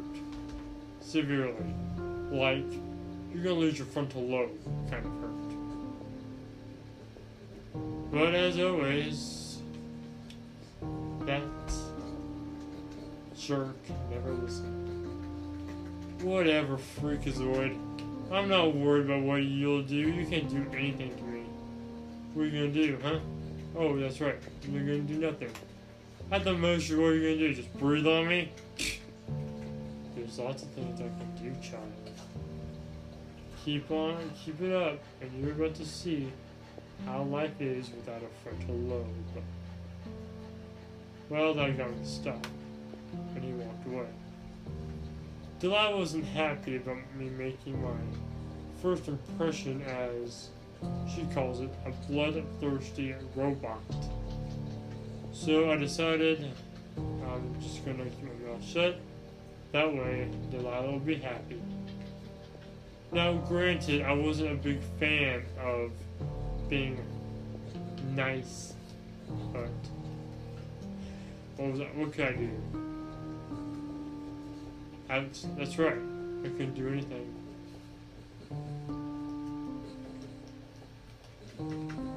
Severely. 1.01 1.75
Like, 2.31 2.63
you're 3.33 3.43
gonna 3.43 3.55
lose 3.55 3.77
your 3.77 3.87
frontal 3.87 4.21
lobe, 4.21 4.57
kind 4.89 5.05
of 5.05 5.11
hurt. 5.19 5.28
But 8.11 8.33
as 8.33 8.59
always, 8.59 9.61
that 11.25 11.43
jerk 13.37 13.75
never 14.09 14.31
listened. 14.33 14.87
Whatever, 16.23 16.77
freakazoid. 16.77 17.77
I'm 18.31 18.49
not 18.49 18.75
worried 18.75 19.05
about 19.05 19.21
what 19.21 19.43
you'll 19.43 19.83
do. 19.83 19.95
You 19.95 20.25
can't 20.25 20.49
do 20.49 20.65
anything 20.75 21.15
to 21.15 21.23
me. 21.23 21.43
What 22.33 22.43
are 22.43 22.45
you 22.47 22.51
gonna 22.51 22.73
do, 22.73 22.97
huh? 23.03 23.19
Oh, 23.75 23.95
that's 23.97 24.19
right. 24.21 24.37
You're 24.67 24.81
gonna 24.81 24.99
do 24.99 25.19
nothing. 25.19 25.51
At 26.31 26.43
the 26.43 26.53
most, 26.53 26.89
what 26.91 26.99
are 26.99 27.15
you 27.15 27.35
gonna 27.35 27.47
do? 27.47 27.53
Just 27.53 27.73
breathe 27.79 28.07
on 28.07 28.27
me? 28.27 28.51
There's 30.15 30.37
lots 30.39 30.63
of 30.63 30.69
things 30.69 30.99
I 30.99 31.03
can 31.03 31.35
do, 31.41 31.61
child. 31.61 31.91
Keep 33.63 33.91
on, 33.91 34.31
keep 34.43 34.61
it 34.61 34.73
up, 34.73 34.99
and 35.21 35.31
you're 35.39 35.51
about 35.51 35.75
to 35.75 35.85
see 35.85 36.31
how 37.05 37.23
life 37.23 37.59
is 37.59 37.89
without 37.91 38.21
a 38.21 38.27
frontal 38.43 38.75
lobe. 38.75 39.05
Well, 41.29 41.53
that 41.53 41.77
got 41.77 41.91
me 41.91 41.97
stop. 42.03 42.45
and 43.35 43.43
he 43.43 43.51
walked 43.53 43.85
away. 43.87 44.07
Delilah 45.59 45.97
wasn't 45.97 46.25
happy 46.25 46.77
about 46.77 46.97
me 47.17 47.29
making 47.29 47.81
my 47.81 47.97
first 48.81 49.07
impression 49.07 49.81
as, 49.83 50.49
she 51.13 51.25
calls 51.33 51.59
it, 51.59 51.69
a 51.85 51.91
bloodthirsty 52.09 53.13
robot. 53.35 53.81
So 55.33 55.71
I 55.71 55.75
decided 55.75 56.51
I'm 56.97 57.61
just 57.61 57.85
gonna 57.85 58.05
keep 58.05 58.23
my 58.23 58.51
mouth 58.51 58.63
shut. 58.63 58.99
That 59.71 59.93
way, 59.93 60.29
Delilah 60.49 60.91
will 60.91 60.99
be 60.99 61.15
happy. 61.15 61.61
Now, 63.11 63.33
granted, 63.33 64.01
I 64.01 64.13
wasn't 64.13 64.51
a 64.51 64.55
big 64.55 64.79
fan 64.99 65.43
of 65.63 65.91
being 66.69 67.03
nice, 68.15 68.73
but 69.51 69.69
what 71.57 71.71
was 71.71 71.79
that? 71.79 71.95
What 71.95 72.13
could 72.13 72.25
I 72.25 72.31
do? 72.33 72.49
I, 75.09 75.25
that's 75.57 75.79
right. 75.79 75.97
I 76.43 76.47
couldn't 76.49 76.75
do 76.75 76.87
anything. 76.87 77.33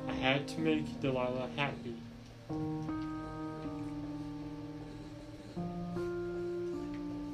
I 0.06 0.12
had 0.12 0.46
to 0.48 0.60
make 0.60 1.00
Delilah 1.00 1.48
happy. 1.56 1.96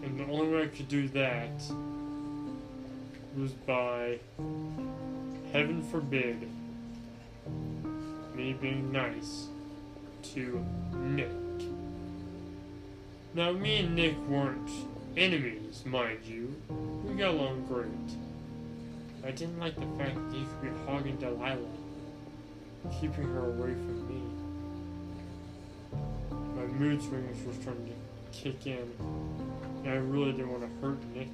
And 0.05 0.21
the 0.21 0.25
only 0.31 0.49
way 0.55 0.63
I 0.63 0.67
could 0.69 0.89
do 0.89 1.09
that 1.09 1.51
was 3.37 3.53
by, 3.67 4.21
heaven 5.53 5.83
forbid, 5.91 6.49
being 8.53 8.93
nice 8.93 9.49
to 10.35 10.65
Nick. 10.95 11.31
Now, 13.35 13.53
me 13.53 13.79
and 13.79 13.95
Nick 13.95 14.17
weren't 14.29 14.71
enemies, 15.17 15.83
mind 15.85 16.21
you. 16.25 16.55
We 17.05 17.15
got 17.15 17.31
along 17.35 17.67
great. 17.67 17.89
I 19.25 19.31
didn't 19.33 19.59
like 19.59 19.75
the 19.75 19.87
fact 20.03 20.15
that 20.15 20.33
he 20.33 20.45
could 20.45 20.63
be 20.63 20.69
hogging 20.87 21.17
Delilah, 21.17 21.59
keeping 23.01 23.25
her 23.25 23.51
away 23.51 23.75
from 23.75 24.09
me. 24.09 24.23
My 26.57 26.67
mood 26.67 27.03
swings 27.03 27.45
were 27.47 27.53
starting 27.53 27.87
to 27.87 28.39
kick 28.39 28.67
in, 28.67 28.89
and 29.85 29.89
I 29.89 29.97
really 29.97 30.33
didn't 30.33 30.51
want 30.51 30.63
to 30.63 30.87
hurt 30.87 30.99
Nick. 31.15 31.29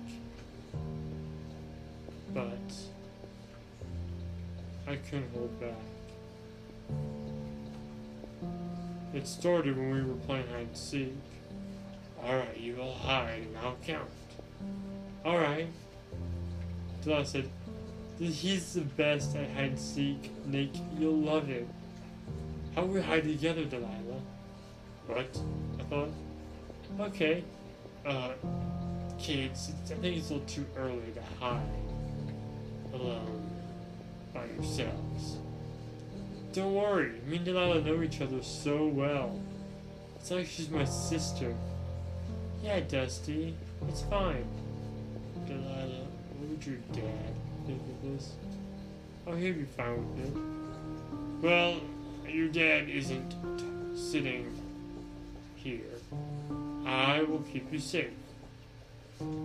But 2.33 2.75
I 4.87 4.97
couldn't 4.97 5.31
hold 5.35 5.61
back. 5.61 5.71
It 9.15 9.27
started 9.27 9.77
when 9.77 9.91
we 9.91 10.03
were 10.03 10.19
playing 10.27 10.47
hide 10.49 10.67
and 10.67 10.77
seek. 10.77 11.15
Alright, 12.23 12.59
you 12.59 12.75
will 12.77 12.95
hide 12.95 13.43
and 13.43 13.57
I'll 13.59 13.77
count. 13.87 14.09
Alright. 15.25 15.69
So 17.03 17.17
I 17.17 17.23
said, 17.23 17.49
he's 18.19 18.75
the 18.75 18.81
best 18.81 19.37
at 19.37 19.51
hide 19.51 19.71
and 19.71 19.79
seek, 19.79 20.31
Nick. 20.47 20.71
You'll 20.99 21.17
love 21.17 21.49
it. 21.49 21.69
How 22.75 22.85
we 22.85 23.01
hide 23.01 23.23
together, 23.23 23.65
Delilah? 23.65 24.21
What? 25.07 25.39
I 25.79 25.83
thought, 25.85 26.11
okay. 26.99 27.45
Uh, 28.05 28.33
kids, 29.19 29.73
I 29.85 29.95
think 29.95 30.17
it's 30.17 30.31
a 30.31 30.35
little 30.35 30.49
too 30.49 30.67
early 30.77 31.13
to 31.15 31.23
hide 31.41 31.63
alone 32.93 33.51
by 34.33 34.47
yourselves. 34.47 35.39
Don't 36.55 36.73
worry, 36.73 37.11
me 37.27 37.37
and 37.37 37.45
Delilah 37.45 37.81
know 37.81 38.01
each 38.01 38.21
other 38.21 38.41
so 38.41 38.87
well. 38.87 39.41
It's 40.15 40.31
like 40.31 40.47
she's 40.47 40.71
my 40.71 40.85
sister. 40.85 41.53
Yeah, 42.63 42.79
Dusty, 42.79 43.57
it's 43.89 44.03
fine. 44.03 44.45
Delilah, 45.49 46.07
what 46.39 46.51
would 46.51 46.65
your 46.65 46.77
dad 46.93 47.35
think 47.67 47.81
of 47.83 48.03
this? 48.03 48.35
Oh, 49.27 49.35
he'd 49.35 49.59
be 49.59 49.65
fine 49.65 49.97
with 50.15 50.27
it. 50.27 51.45
Well, 51.45 51.81
your 52.29 52.47
dad 52.47 52.89
isn't 52.89 53.35
sitting 53.99 54.57
here. 55.57 55.81
I 56.87 57.25
will 57.25 57.43
keep 57.53 57.73
you 57.73 57.81
safe. 57.81 58.11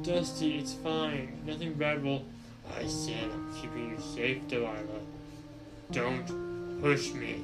Dusty, 0.03 0.59
it's 0.59 0.75
fine. 0.75 1.41
Nothing 1.43 1.73
bad 1.73 2.03
will. 2.03 2.23
I 2.77 2.85
said 2.85 3.31
I'm 3.33 3.51
keeping 3.59 3.89
you 3.89 3.99
safe, 3.99 4.47
Delilah. 4.47 5.01
Don't 5.91 6.48
push 6.81 7.13
me. 7.13 7.43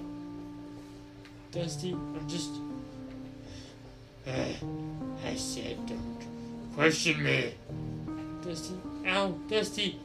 Dusty, 1.51 1.93
I'm 1.93 2.27
just. 2.27 2.51
Uh, 4.27 4.31
I 5.25 5.35
said 5.35 5.85
don't 5.87 6.17
question 6.75 7.23
me. 7.23 7.53
Dusty, 8.43 8.75
ow, 9.07 9.35
Dusty. 9.49 9.99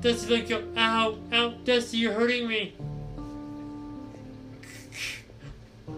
Dusty, 0.00 0.36
let 0.36 0.48
go. 0.48 0.64
Ow, 0.76 1.18
ow, 1.32 1.54
Dusty, 1.64 1.98
you're 1.98 2.12
hurting 2.12 2.48
me. 2.48 2.74
I 5.88 5.92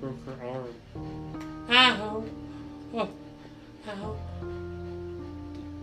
broke 0.00 0.26
her 0.26 0.36
arm. 0.46 0.74
Ow, 1.70 2.24
oh, 2.94 3.08
ow. 3.88 4.16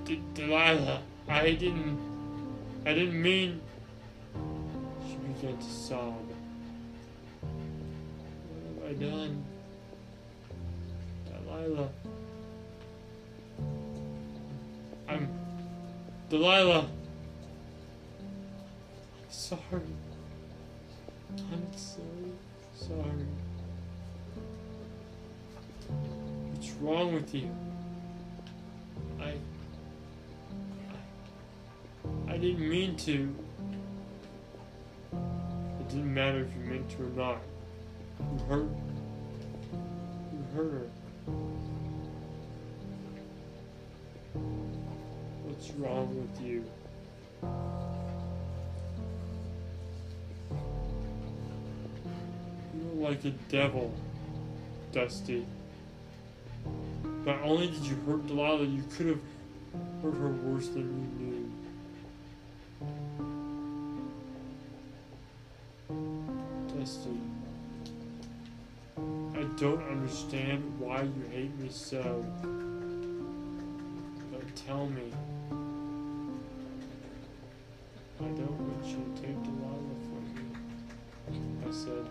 D- 0.05 0.21
Delilah, 0.33 1.01
I 1.27 1.51
didn't. 1.51 1.97
I 2.85 2.93
didn't 2.93 3.21
mean 3.21 3.61
began 5.47 5.61
to 5.61 5.69
sob. 5.69 6.13
What 8.75 8.89
have 8.89 9.01
I 9.01 9.05
done? 9.05 9.43
Delilah. 11.25 11.89
I'm. 15.07 15.29
Delilah! 16.29 16.79
I'm 16.79 16.89
sorry. 19.29 19.81
I'm 21.37 21.67
so 21.75 22.01
sorry. 22.75 23.27
What's 26.51 26.71
wrong 26.81 27.13
with 27.13 27.33
you? 27.33 27.49
I, 29.21 29.33
I 32.27 32.37
didn't 32.37 32.69
mean 32.69 32.97
to. 32.97 33.33
It 35.97 36.01
didn't 36.01 36.13
matter 36.13 36.41
if 36.41 36.53
you 36.53 36.71
meant 36.71 36.89
to 36.91 37.03
or 37.05 37.09
not. 37.09 37.41
You 38.19 38.45
hurt. 38.45 38.69
You 40.31 40.45
hurt 40.55 40.71
her. 40.71 40.87
What's 45.43 45.71
wrong 45.71 46.15
with 46.15 46.39
you? 46.45 46.63
You're 52.75 53.09
like 53.09 53.25
a 53.25 53.31
devil, 53.49 53.91
Dusty. 54.91 55.47
Not 57.25 57.41
only 57.41 57.71
did 57.71 57.83
you 57.87 57.95
hurt 58.05 58.27
Delilah, 58.27 58.65
you 58.65 58.83
could 58.95 59.07
have 59.07 59.21
hurt 60.03 60.13
her 60.13 60.29
worse 60.29 60.67
than 60.67 60.83
you 60.83 61.25
knew. 61.25 61.36
Don't 69.57 69.81
understand 69.89 70.63
why 70.79 71.01
you 71.01 71.23
hate 71.31 71.57
me 71.59 71.67
so. 71.71 72.23
But 74.31 74.55
tell 74.55 74.85
me. 74.85 75.11
I 78.19 78.23
don't 78.23 78.51
want 78.51 78.85
you 78.85 78.97
to 78.97 79.21
take 79.21 79.43
Delilah 79.43 79.97
from 80.05 80.23
me, 80.35 80.45
I 81.67 81.71
said, 81.71 82.05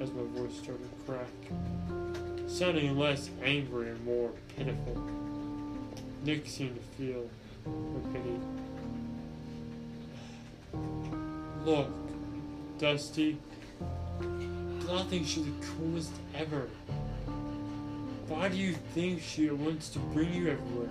as 0.00 0.10
my 0.12 0.22
voice 0.38 0.56
started 0.58 0.88
to 0.88 0.96
crack, 1.04 2.48
sounding 2.48 2.98
less 2.98 3.30
angry 3.42 3.90
and 3.90 4.04
more 4.06 4.30
pitiful. 4.56 5.10
Nick 6.24 6.46
seemed 6.46 6.76
to 6.76 6.82
feel 6.96 7.28
her 7.66 8.00
pity. 8.12 8.40
Look, 11.64 11.90
Dusty, 12.78 13.38
Thinks 15.08 15.28
she's 15.28 15.44
the 15.44 15.66
coolest 15.76 16.12
ever. 16.34 16.68
Why 18.28 18.48
do 18.48 18.56
you 18.56 18.72
think 18.94 19.20
she 19.20 19.50
wants 19.50 19.90
to 19.90 19.98
bring 19.98 20.32
you 20.32 20.48
everywhere? 20.48 20.88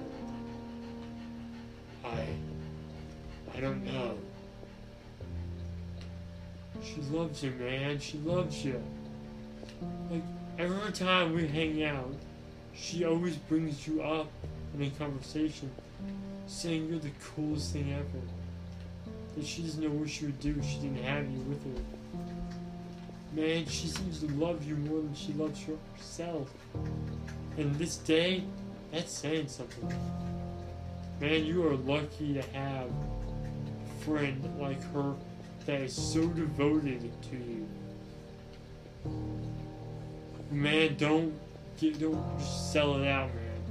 I. 2.06 2.28
I 3.56 3.60
don't 3.60 3.84
know. 3.84 4.16
She 6.84 7.02
loves 7.10 7.42
you, 7.42 7.50
man. 7.52 8.00
She 8.00 8.20
loves 8.20 8.64
you. 8.64 8.82
Like, 10.12 10.24
every 10.60 10.92
time 10.92 11.34
we 11.34 11.48
hang 11.48 11.84
out, 11.84 12.14
she 12.76 13.06
always 13.06 13.38
brings 13.38 13.88
you 13.88 14.04
up 14.04 14.28
in 14.76 14.84
a 14.84 14.90
conversation, 14.92 15.72
saying 16.46 16.90
you're 16.90 17.00
the 17.00 17.10
coolest 17.36 17.74
thing 17.74 17.92
ever. 17.92 18.24
That 19.36 19.48
she 19.48 19.64
doesn't 19.64 19.84
know 19.84 19.90
what 19.90 20.10
she 20.12 20.26
would 20.26 20.40
do 20.40 20.56
if 20.60 20.66
she 20.66 20.78
didn't 20.78 21.04
have 21.04 21.28
you 21.28 21.40
with 21.40 21.64
her. 21.64 22.01
Man, 23.34 23.66
she 23.66 23.88
seems 23.88 24.20
to 24.20 24.28
love 24.34 24.66
you 24.66 24.76
more 24.76 25.02
than 25.02 25.16
she 25.16 25.32
loves 25.34 25.64
herself. 25.64 26.52
And 27.58 27.74
this 27.76 27.98
day, 27.98 28.44
that's 28.92 29.18
saying 29.18 29.48
something. 29.48 29.94
Man, 31.22 31.46
you 31.46 31.66
are 31.68 31.76
lucky 31.76 32.34
to 32.34 32.42
have 32.54 32.90
a 32.90 34.04
friend 34.04 34.44
like 34.60 34.82
her 34.94 35.14
that 35.66 35.82
is 35.82 35.94
so 35.94 36.28
devoted 36.28 37.10
to 37.30 37.36
you. 37.38 37.68
Man, 40.52 40.96
don't 40.98 41.34
get, 41.80 42.00
don't 42.00 42.38
just 42.38 42.74
sell 42.74 43.02
it 43.02 43.08
out, 43.08 43.34
man. 43.34 43.62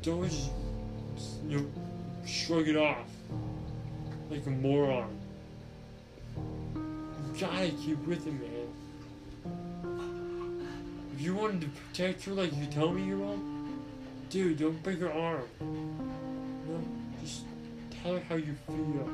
Don't 0.00 0.24
just, 0.24 0.50
you 1.46 1.58
know, 1.58 1.66
shrug 2.24 2.68
it 2.68 2.76
off 2.76 3.06
like 4.30 4.46
a 4.46 4.50
moron. 4.50 5.21
Gotta 7.40 7.70
keep 7.70 8.06
with 8.06 8.26
it, 8.26 8.32
man. 8.32 8.68
If 11.14 11.20
you 11.20 11.34
wanted 11.34 11.62
to 11.62 11.68
protect 11.68 12.24
her 12.24 12.32
like 12.32 12.54
you 12.56 12.66
tell 12.66 12.92
me 12.92 13.04
you 13.04 13.18
will, 13.18 13.40
dude, 14.28 14.58
don't 14.58 14.82
break 14.82 15.00
her 15.00 15.12
arm. 15.12 15.48
No, 15.60 16.80
just 17.22 17.44
tell 18.02 18.14
her 18.14 18.22
how 18.28 18.34
you 18.34 18.54
feel. 18.66 19.08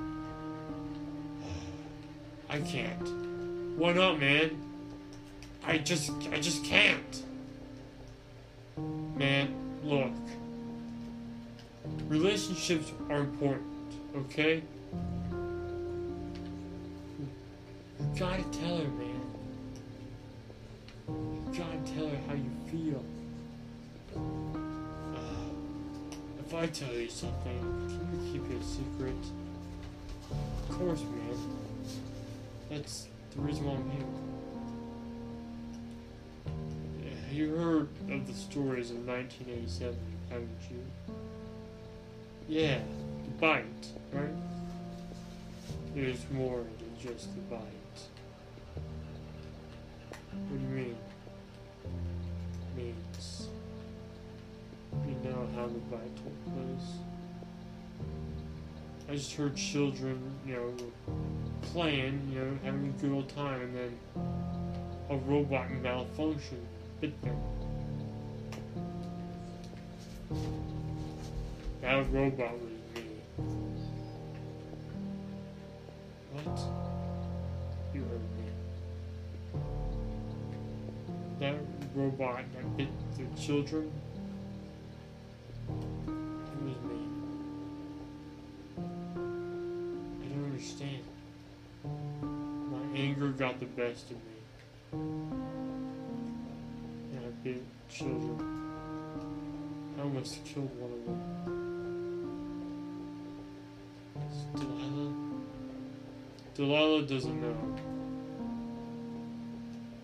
I 2.51 2.61
can't. 2.61 3.77
Why 3.79 3.93
not, 3.93 4.19
man? 4.19 4.51
I 5.65 5.79
just, 5.79 6.11
I 6.33 6.41
just 6.41 6.65
can't. 6.65 7.23
Man, 9.17 9.55
look. 9.85 10.13
Relationships 12.09 12.93
are 13.11 13.19
important, 13.19 13.93
okay? 14.17 14.63
Gotta 18.19 18.43
tell 18.51 18.79
her, 18.79 18.89
man. 18.89 19.21
You 21.07 21.53
gotta 21.57 21.79
tell 21.95 22.09
her 22.09 22.19
how 22.27 22.35
you 22.35 22.51
feel. 22.69 23.05
Uh, 25.15 25.21
if 26.41 26.53
I 26.53 26.67
tell 26.67 26.93
you 26.95 27.09
something, 27.09 27.61
can 27.87 28.09
you 28.13 28.33
keep 28.33 28.51
it 28.51 28.61
a 28.61 28.65
secret? 28.65 29.15
Of 30.33 30.77
course, 30.77 31.01
man. 31.03 31.39
That's 32.69 33.07
the 33.37 33.41
reason 33.41 33.65
why 33.67 33.75
I'm 33.75 33.89
here. 33.89 34.05
You 37.31 37.55
heard 37.55 37.89
of 38.11 38.27
the 38.27 38.35
stories 38.35 38.91
of 38.91 39.07
1987, 39.07 39.97
haven't 40.29 40.49
you? 40.69 40.85
Yeah, 42.49 42.81
the 43.23 43.31
bite, 43.39 43.65
right? 44.13 44.35
There's 45.95 46.29
more 46.33 46.65
than 46.81 46.97
just 47.01 47.33
the 47.37 47.43
bite. 47.43 47.88
How 55.69 55.75
the 55.75 55.81
bite 55.97 56.17
place. 56.45 56.89
I 59.09 59.15
just 59.15 59.35
heard 59.35 59.57
children, 59.57 60.21
you 60.47 60.55
know, 60.55 60.75
playing, 61.73 62.31
you 62.33 62.41
know, 62.41 62.59
having 62.63 62.95
a 62.97 63.01
good 63.01 63.13
old 63.13 63.29
time, 63.31 63.63
and 63.63 63.75
then 63.75 63.99
a 65.11 65.17
robot 65.17 65.71
malfunction 65.71 66.67
bit 67.01 67.21
them. 67.23 67.37
That 71.81 72.13
robot 72.13 72.53
was 72.53 72.73
me. 72.95 73.03
What? 76.33 76.61
You 77.95 78.01
heard 78.03 78.21
me. 78.37 78.47
That 81.41 81.55
robot 81.95 82.45
that 82.55 82.77
bit 82.77 82.89
the 83.17 83.41
children? 83.41 83.91
Best 93.79 94.11
of 94.11 94.17
me. 94.17 94.37
And 97.13 97.21
I 97.25 97.31
bit 97.45 97.63
children. 97.89 98.37
I 99.97 100.03
almost 100.03 100.45
killed 100.45 100.71
one 100.81 100.93
of 100.99 101.05
them. 101.07 101.21
It's 104.17 104.41
Delilah. 104.61 105.13
Delilah 106.57 107.03
doesn't 107.03 107.41
know. 107.41 107.57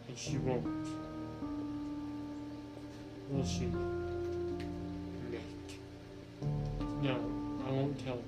And 0.07 0.17
she 0.17 0.39
won't. 0.39 0.87
Will 3.29 3.45
she? 3.45 3.67
Nick. 5.33 5.41
No, 7.03 7.17
I 7.67 7.71
won't 7.73 7.99
tell. 8.07 8.23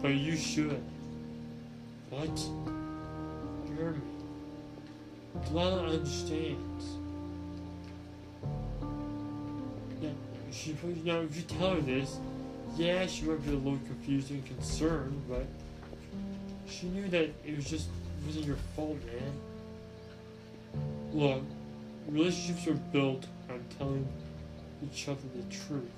But 0.00 0.14
you 0.14 0.34
should. 0.34 0.82
What? 2.08 2.73
Delilah 5.46 5.88
understands. 5.90 6.84
Yeah, 10.00 10.10
she, 10.50 10.76
know, 11.04 11.22
if 11.22 11.36
you 11.36 11.42
tell 11.42 11.74
her 11.74 11.80
this, 11.80 12.18
yeah, 12.76 13.06
she 13.06 13.24
might 13.24 13.44
be 13.44 13.52
a 13.52 13.56
little 13.56 13.78
confused 13.86 14.30
and 14.30 14.44
concerned, 14.46 15.22
but 15.28 15.46
she 16.68 16.86
knew 16.86 17.08
that 17.08 17.30
it 17.44 17.56
was 17.56 17.70
just 17.70 17.88
wasn't 18.26 18.46
your 18.46 18.56
fault, 18.74 18.98
man. 19.06 19.32
Look, 21.12 21.42
relationships 22.08 22.66
are 22.66 22.74
built 22.74 23.26
on 23.50 23.64
telling 23.78 24.06
each 24.84 25.08
other 25.08 25.20
the 25.34 25.42
truth. 25.54 25.90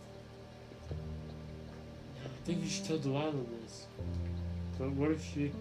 I 2.25 2.29
think 2.45 2.63
you 2.63 2.69
should 2.69 2.85
tell 2.85 2.99
Delilah 2.99 3.33
this. 3.63 3.87
But 4.79 4.91
what 4.91 5.11
if 5.11 5.25
she, 5.33 5.53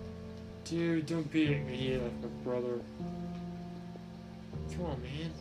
dude, 0.65 1.05
don't 1.05 1.31
be 1.31 1.53
an 1.53 1.69
idiot 1.69 2.03
like 2.03 2.21
my 2.21 2.27
brother. 2.43 2.79
Come 4.75 4.85
on, 4.87 5.01
man. 5.01 5.31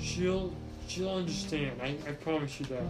She'll, 0.00 0.52
she'll 0.86 1.10
understand. 1.10 1.80
I, 1.82 1.96
I 2.08 2.12
promise 2.12 2.60
you 2.60 2.66
that. 2.66 2.82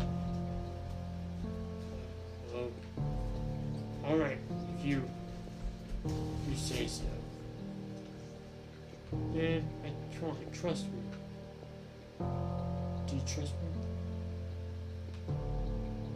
All 4.04 4.16
right, 4.16 4.38
if 4.78 4.84
you, 4.86 5.02
if 6.04 6.12
you 6.50 6.56
say 6.56 6.86
so. 6.86 7.04
Man, 9.34 9.68
I, 9.84 9.88
on, 10.24 10.36
trust 10.52 10.84
me. 10.86 11.00
Do 13.06 13.16
you 13.16 13.22
trust 13.26 13.52
me? 13.52 13.68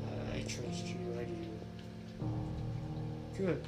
I, 0.07 0.37
I 0.37 0.41
trust 0.43 0.87
you, 0.87 0.97
I 1.19 1.25
do. 1.25 1.35
Good. 3.37 3.65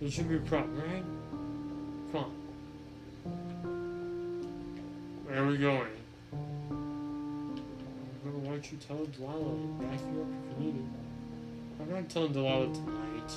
There 0.00 0.10
shouldn't 0.10 0.30
be 0.30 0.36
a 0.36 0.40
problem, 0.40 0.76
right? 0.80 1.04
Come 2.12 2.24
on. 2.24 2.39
Where 5.30 5.44
are 5.44 5.46
we 5.46 5.58
going? 5.58 5.86
Well, 8.24 8.40
why 8.42 8.50
don't 8.50 8.72
you 8.72 8.78
tell 8.78 9.04
Delilah 9.06 9.52
and 9.52 9.78
back 9.78 10.00
you 10.00 10.22
up 10.22 10.26
if 10.26 10.58
you 10.58 10.64
need 10.64 10.74
it? 10.80 10.88
I'm 11.80 11.88
not 11.94 12.08
telling 12.08 12.32
Delilah 12.32 12.74
tonight. 12.74 13.30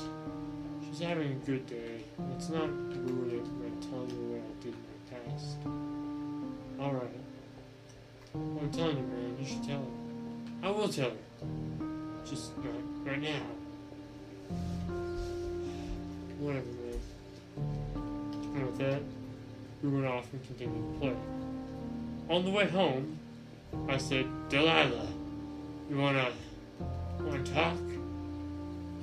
She's 0.83 1.01
having 1.01 1.33
a 1.33 1.45
good 1.45 1.67
day. 1.67 2.03
Let's 2.31 2.49
not 2.49 2.67
ruin 2.69 3.29
it 3.29 3.45
by 3.45 3.69
telling 3.87 4.09
her 4.09 4.15
what 4.25 4.41
I 4.41 4.53
did 4.63 4.73
in 4.73 4.81
my 4.89 4.97
past. 5.29 5.57
Alright. 6.79 7.21
I'm 8.33 8.71
telling 8.71 8.97
you, 8.97 9.03
man. 9.03 9.37
You 9.39 9.45
should 9.45 9.63
tell 9.63 9.77
her. 9.77 10.67
I 10.67 10.71
will 10.71 10.89
tell 10.89 11.11
her. 11.11 11.17
Just 12.27 12.57
not 12.57 12.73
right 13.05 13.21
now. 13.21 13.45
Whatever, 16.39 16.65
man. 16.65 16.99
And 18.55 18.65
with 18.65 18.79
that, 18.79 19.01
we 19.83 19.89
went 19.89 20.07
off 20.07 20.33
and 20.33 20.43
continued 20.47 20.93
to 20.95 20.99
play. 20.99 21.15
On 22.33 22.43
the 22.43 22.49
way 22.49 22.67
home, 22.67 23.19
I 23.87 23.97
said, 23.97 24.25
Delilah, 24.49 25.07
you 25.87 25.97
wanna 25.97 26.31
wanna 27.19 27.43
talk? 27.43 27.77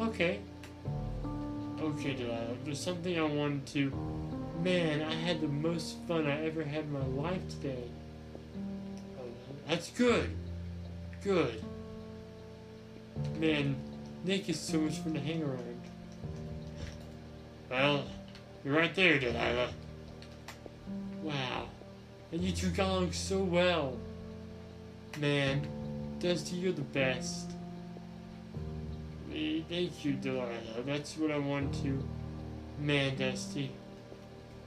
Okay. 0.00 0.40
Okay, 1.80 2.14
Delilah, 2.14 2.56
there's 2.64 2.80
something 2.80 3.16
I 3.16 3.22
wanted 3.22 3.66
to 3.66 3.92
Man, 4.64 5.00
I 5.00 5.14
had 5.14 5.40
the 5.40 5.46
most 5.46 5.96
fun 6.08 6.26
I 6.26 6.44
ever 6.44 6.64
had 6.64 6.86
in 6.86 6.92
my 6.92 7.06
life 7.22 7.48
today. 7.48 7.84
Oh, 9.16 9.22
that's 9.68 9.90
good. 9.92 10.28
Good. 11.22 11.62
Man, 13.38 13.76
Nick 14.24 14.48
is 14.48 14.58
so 14.58 14.80
much 14.80 14.98
fun 14.98 15.14
to 15.14 15.20
hang 15.20 15.44
around. 15.44 15.80
Well, 17.70 18.04
you're 18.64 18.74
right 18.74 18.94
there, 18.94 19.20
Delilah. 19.20 19.70
Wow. 21.22 21.68
And 22.32 22.42
you 22.42 22.52
two 22.52 22.70
got 22.70 22.88
along 22.88 23.12
so 23.12 23.38
well. 23.38 23.96
Man, 25.18 25.66
Dusty, 26.20 26.56
you're 26.56 26.72
the 26.72 26.82
best. 26.82 27.50
Eh, 29.34 29.60
Thank 29.68 30.04
you, 30.04 30.12
Delilah. 30.12 30.48
That's 30.86 31.16
what 31.16 31.30
I 31.30 31.38
want 31.38 31.74
to 31.82 32.02
Man, 32.80 33.14
Dusty. 33.16 33.70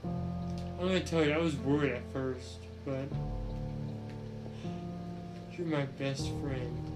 I'm 0.04 0.86
gonna 0.86 1.00
tell 1.00 1.24
you, 1.24 1.32
I 1.32 1.38
was 1.38 1.56
worried 1.56 1.92
at 1.92 2.02
first, 2.12 2.58
but 2.84 3.08
you're 5.52 5.66
my 5.66 5.86
best 5.98 6.28
friend. 6.40 6.90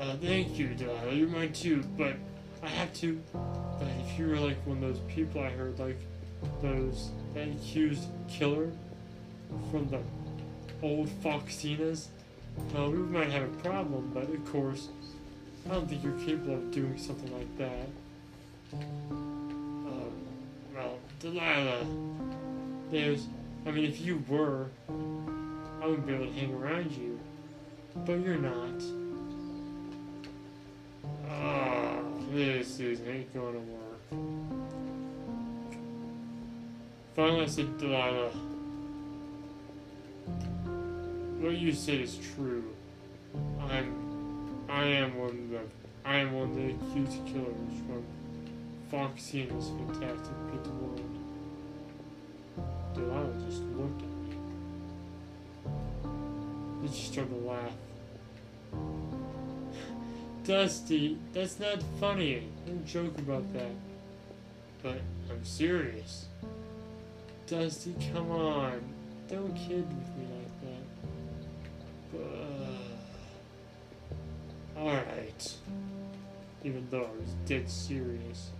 Uh, 0.00 0.16
thank 0.16 0.58
you, 0.58 0.74
Delilah. 0.74 1.12
You're 1.12 1.28
mine 1.28 1.52
too, 1.52 1.84
but 1.96 2.16
I 2.60 2.68
have 2.68 2.92
to. 2.94 3.20
But 3.32 3.86
if 4.04 4.18
you 4.18 4.26
were 4.26 4.36
like 4.38 4.56
one 4.66 4.82
of 4.82 4.82
those 4.82 5.00
people 5.14 5.40
I 5.40 5.50
heard, 5.50 5.78
like 5.78 6.00
those 6.62 7.10
accused 7.36 8.08
killer 8.28 8.70
from 9.70 9.88
the 9.88 10.00
old 10.82 11.08
Foxinas, 11.22 12.06
well, 12.72 12.90
we 12.90 12.98
might 12.98 13.30
have 13.30 13.42
a 13.42 13.56
problem, 13.62 14.10
but 14.14 14.24
of 14.24 14.52
course, 14.52 14.88
I 15.68 15.74
don't 15.74 15.88
think 15.88 16.04
you're 16.04 16.18
capable 16.20 16.54
of 16.54 16.70
doing 16.70 16.96
something 16.98 17.32
like 17.36 17.58
that. 17.58 17.88
Um, 19.10 20.12
well, 20.74 20.98
Delilah, 21.20 21.86
there's, 22.90 23.26
I 23.66 23.70
mean, 23.70 23.84
if 23.84 24.00
you 24.00 24.22
were, 24.28 24.68
I 24.88 25.86
wouldn't 25.86 26.06
be 26.06 26.14
able 26.14 26.26
to 26.26 26.32
hang 26.32 26.54
around 26.54 26.92
you, 26.92 27.18
but 28.04 28.20
you're 28.20 28.36
not. 28.36 28.82
Ah, 31.30 31.98
this 32.30 32.78
is 32.80 33.00
ain't 33.08 33.32
gonna 33.34 33.58
work. 33.58 34.43
Finally, 37.14 37.42
I 37.42 37.46
said, 37.46 37.78
Delilah, 37.78 38.26
uh, 38.26 38.30
what 41.38 41.52
you 41.56 41.72
said 41.72 42.00
is 42.00 42.18
true. 42.34 42.64
I'm, 43.60 44.66
I 44.68 44.84
am 44.84 45.16
one 45.16 45.28
of 45.28 45.50
the, 45.50 45.60
I 46.04 46.16
am 46.16 46.32
one 46.32 46.50
of 46.50 46.56
the 46.56 46.70
accused 46.70 47.24
killers 47.26 47.54
from 47.86 48.04
Foxina's 48.90 49.68
Fantastic 49.68 50.34
Pizza 50.50 50.70
World. 50.70 51.00
Delilah 52.94 53.32
just 53.48 53.62
looked 53.62 54.02
at 54.02 54.08
me. 54.08 54.36
Then 56.82 56.92
she 56.92 57.06
started 57.12 57.30
to 57.30 57.48
laugh. 57.48 57.72
Dusty, 60.44 61.16
that's 61.32 61.60
not 61.60 61.80
funny. 62.00 62.48
Don't 62.66 62.84
joke 62.84 63.16
about 63.18 63.52
that. 63.52 63.70
But 64.82 65.00
I'm 65.30 65.44
serious. 65.44 66.26
Dusty, 67.46 67.94
come 68.12 68.30
on. 68.30 68.80
Don't 69.28 69.54
kid 69.54 69.86
with 69.86 70.16
me 70.16 70.26
like 70.38 70.50
that. 74.74 74.80
Alright. 74.80 75.54
Even 76.64 76.86
though 76.90 77.02
I 77.02 77.20
was 77.20 77.34
dead 77.44 77.68
serious. 77.68 78.50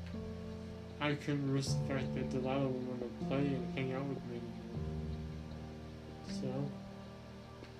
I 1.00 1.14
couldn't 1.14 1.50
risk 1.50 1.78
the 1.82 1.94
fact 1.94 2.14
that 2.14 2.28
Delilah 2.30 2.68
would 2.68 2.88
want 2.88 3.00
to 3.00 3.26
play 3.26 3.38
and 3.38 3.74
hang 3.74 3.92
out 3.94 4.04
with 4.04 4.22
me 4.26 4.40
anymore. 6.30 6.70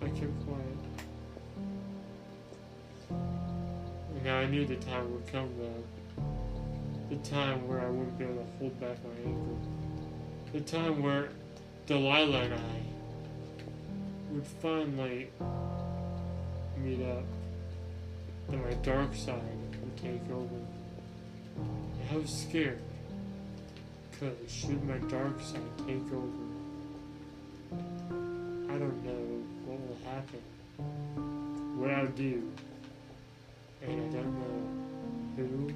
So, 0.01 0.07
I 0.07 0.09
kept 0.09 0.47
quiet. 0.47 0.79
And 3.11 4.25
Now 4.25 4.39
I 4.39 4.47
knew 4.47 4.65
the 4.65 4.77
time 4.77 5.13
would 5.13 5.27
come 5.27 5.51
though. 5.59 5.85
The 7.11 7.17
time 7.29 7.69
where 7.69 7.81
I 7.81 7.91
wouldn't 7.91 8.19
be 8.19 8.25
able 8.25 8.37
to 8.37 8.47
hold 8.59 8.81
back 8.81 8.97
my 9.05 9.11
anger. 9.25 9.74
The 10.55 10.61
time 10.61 11.03
where 11.03 11.31
Delilah 11.87 12.43
and 12.43 12.55
I 12.55 12.81
would 14.31 14.47
finally 14.47 15.29
meet 16.79 17.05
up. 17.05 17.25
And 18.49 18.63
my 18.63 18.75
dark 18.75 19.17
side 19.17 19.43
would 19.83 19.97
take 19.97 20.31
over. 20.31 20.55
And 21.57 22.09
I 22.13 22.17
was 22.19 22.31
scared. 22.31 22.79
Because 24.13 24.37
should 24.47 24.81
my 24.85 24.99
dark 25.09 25.41
side 25.41 25.61
take 25.89 26.07
over, 26.13 26.45
I 27.73 28.79
don't 28.79 29.05
know 29.05 29.43
what 29.67 29.81
will 29.81 29.99
happen. 30.05 31.81
What 31.81 31.91
I'll 31.91 32.07
do 32.07 32.49
and 33.83 34.01
I 34.01 34.17
don't 34.17 34.39
know 34.39 34.63
who 35.37 35.73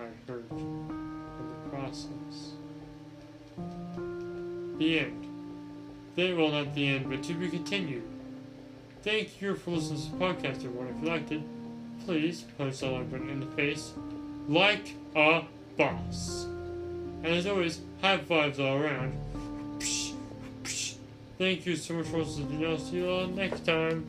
I 0.00 0.08
hurt 0.26 0.50
in 0.50 1.48
the 1.48 1.70
process. 1.70 2.49
The 4.80 5.00
end. 5.00 5.26
They 6.16 6.32
well 6.32 6.48
not 6.48 6.74
the 6.74 6.88
end, 6.88 7.10
but 7.10 7.22
to 7.24 7.34
be 7.34 7.50
continued. 7.50 8.02
Thank 9.02 9.42
you 9.42 9.54
for 9.54 9.72
listening 9.72 10.00
to 10.00 10.10
the 10.10 10.24
podcast, 10.24 10.64
everyone. 10.64 10.88
If 10.88 11.04
you 11.04 11.08
liked 11.10 11.32
it, 11.32 11.42
please 12.06 12.44
punch 12.56 12.80
that 12.80 12.90
like 12.90 13.10
button 13.10 13.28
in 13.28 13.40
the 13.40 13.46
face 13.46 13.92
like 14.48 14.94
a 15.14 15.42
boss. 15.76 16.44
And 17.22 17.26
as 17.26 17.46
always, 17.46 17.82
high 18.00 18.16
fives 18.16 18.58
all 18.58 18.78
around. 18.78 19.12
Thank 21.36 21.66
you 21.66 21.76
so 21.76 21.94
much 21.94 22.06
for 22.06 22.20
listening. 22.20 22.64
I'll 22.64 22.78
see 22.78 22.96
you 22.96 23.10
all 23.10 23.26
next 23.26 23.66
time 23.66 24.06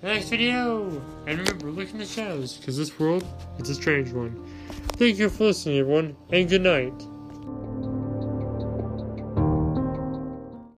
next 0.00 0.28
video. 0.28 1.02
And 1.26 1.38
remember, 1.40 1.70
look 1.70 1.90
in 1.90 1.98
the 1.98 2.06
shadows, 2.06 2.56
because 2.56 2.76
this 2.76 2.98
world 3.00 3.24
is 3.58 3.68
a 3.68 3.74
strange 3.74 4.12
one. 4.12 4.48
Thank 4.92 5.18
you 5.18 5.28
for 5.28 5.46
listening, 5.46 5.78
everyone, 5.78 6.16
and 6.30 6.48
good 6.48 6.62
night. 6.62 6.94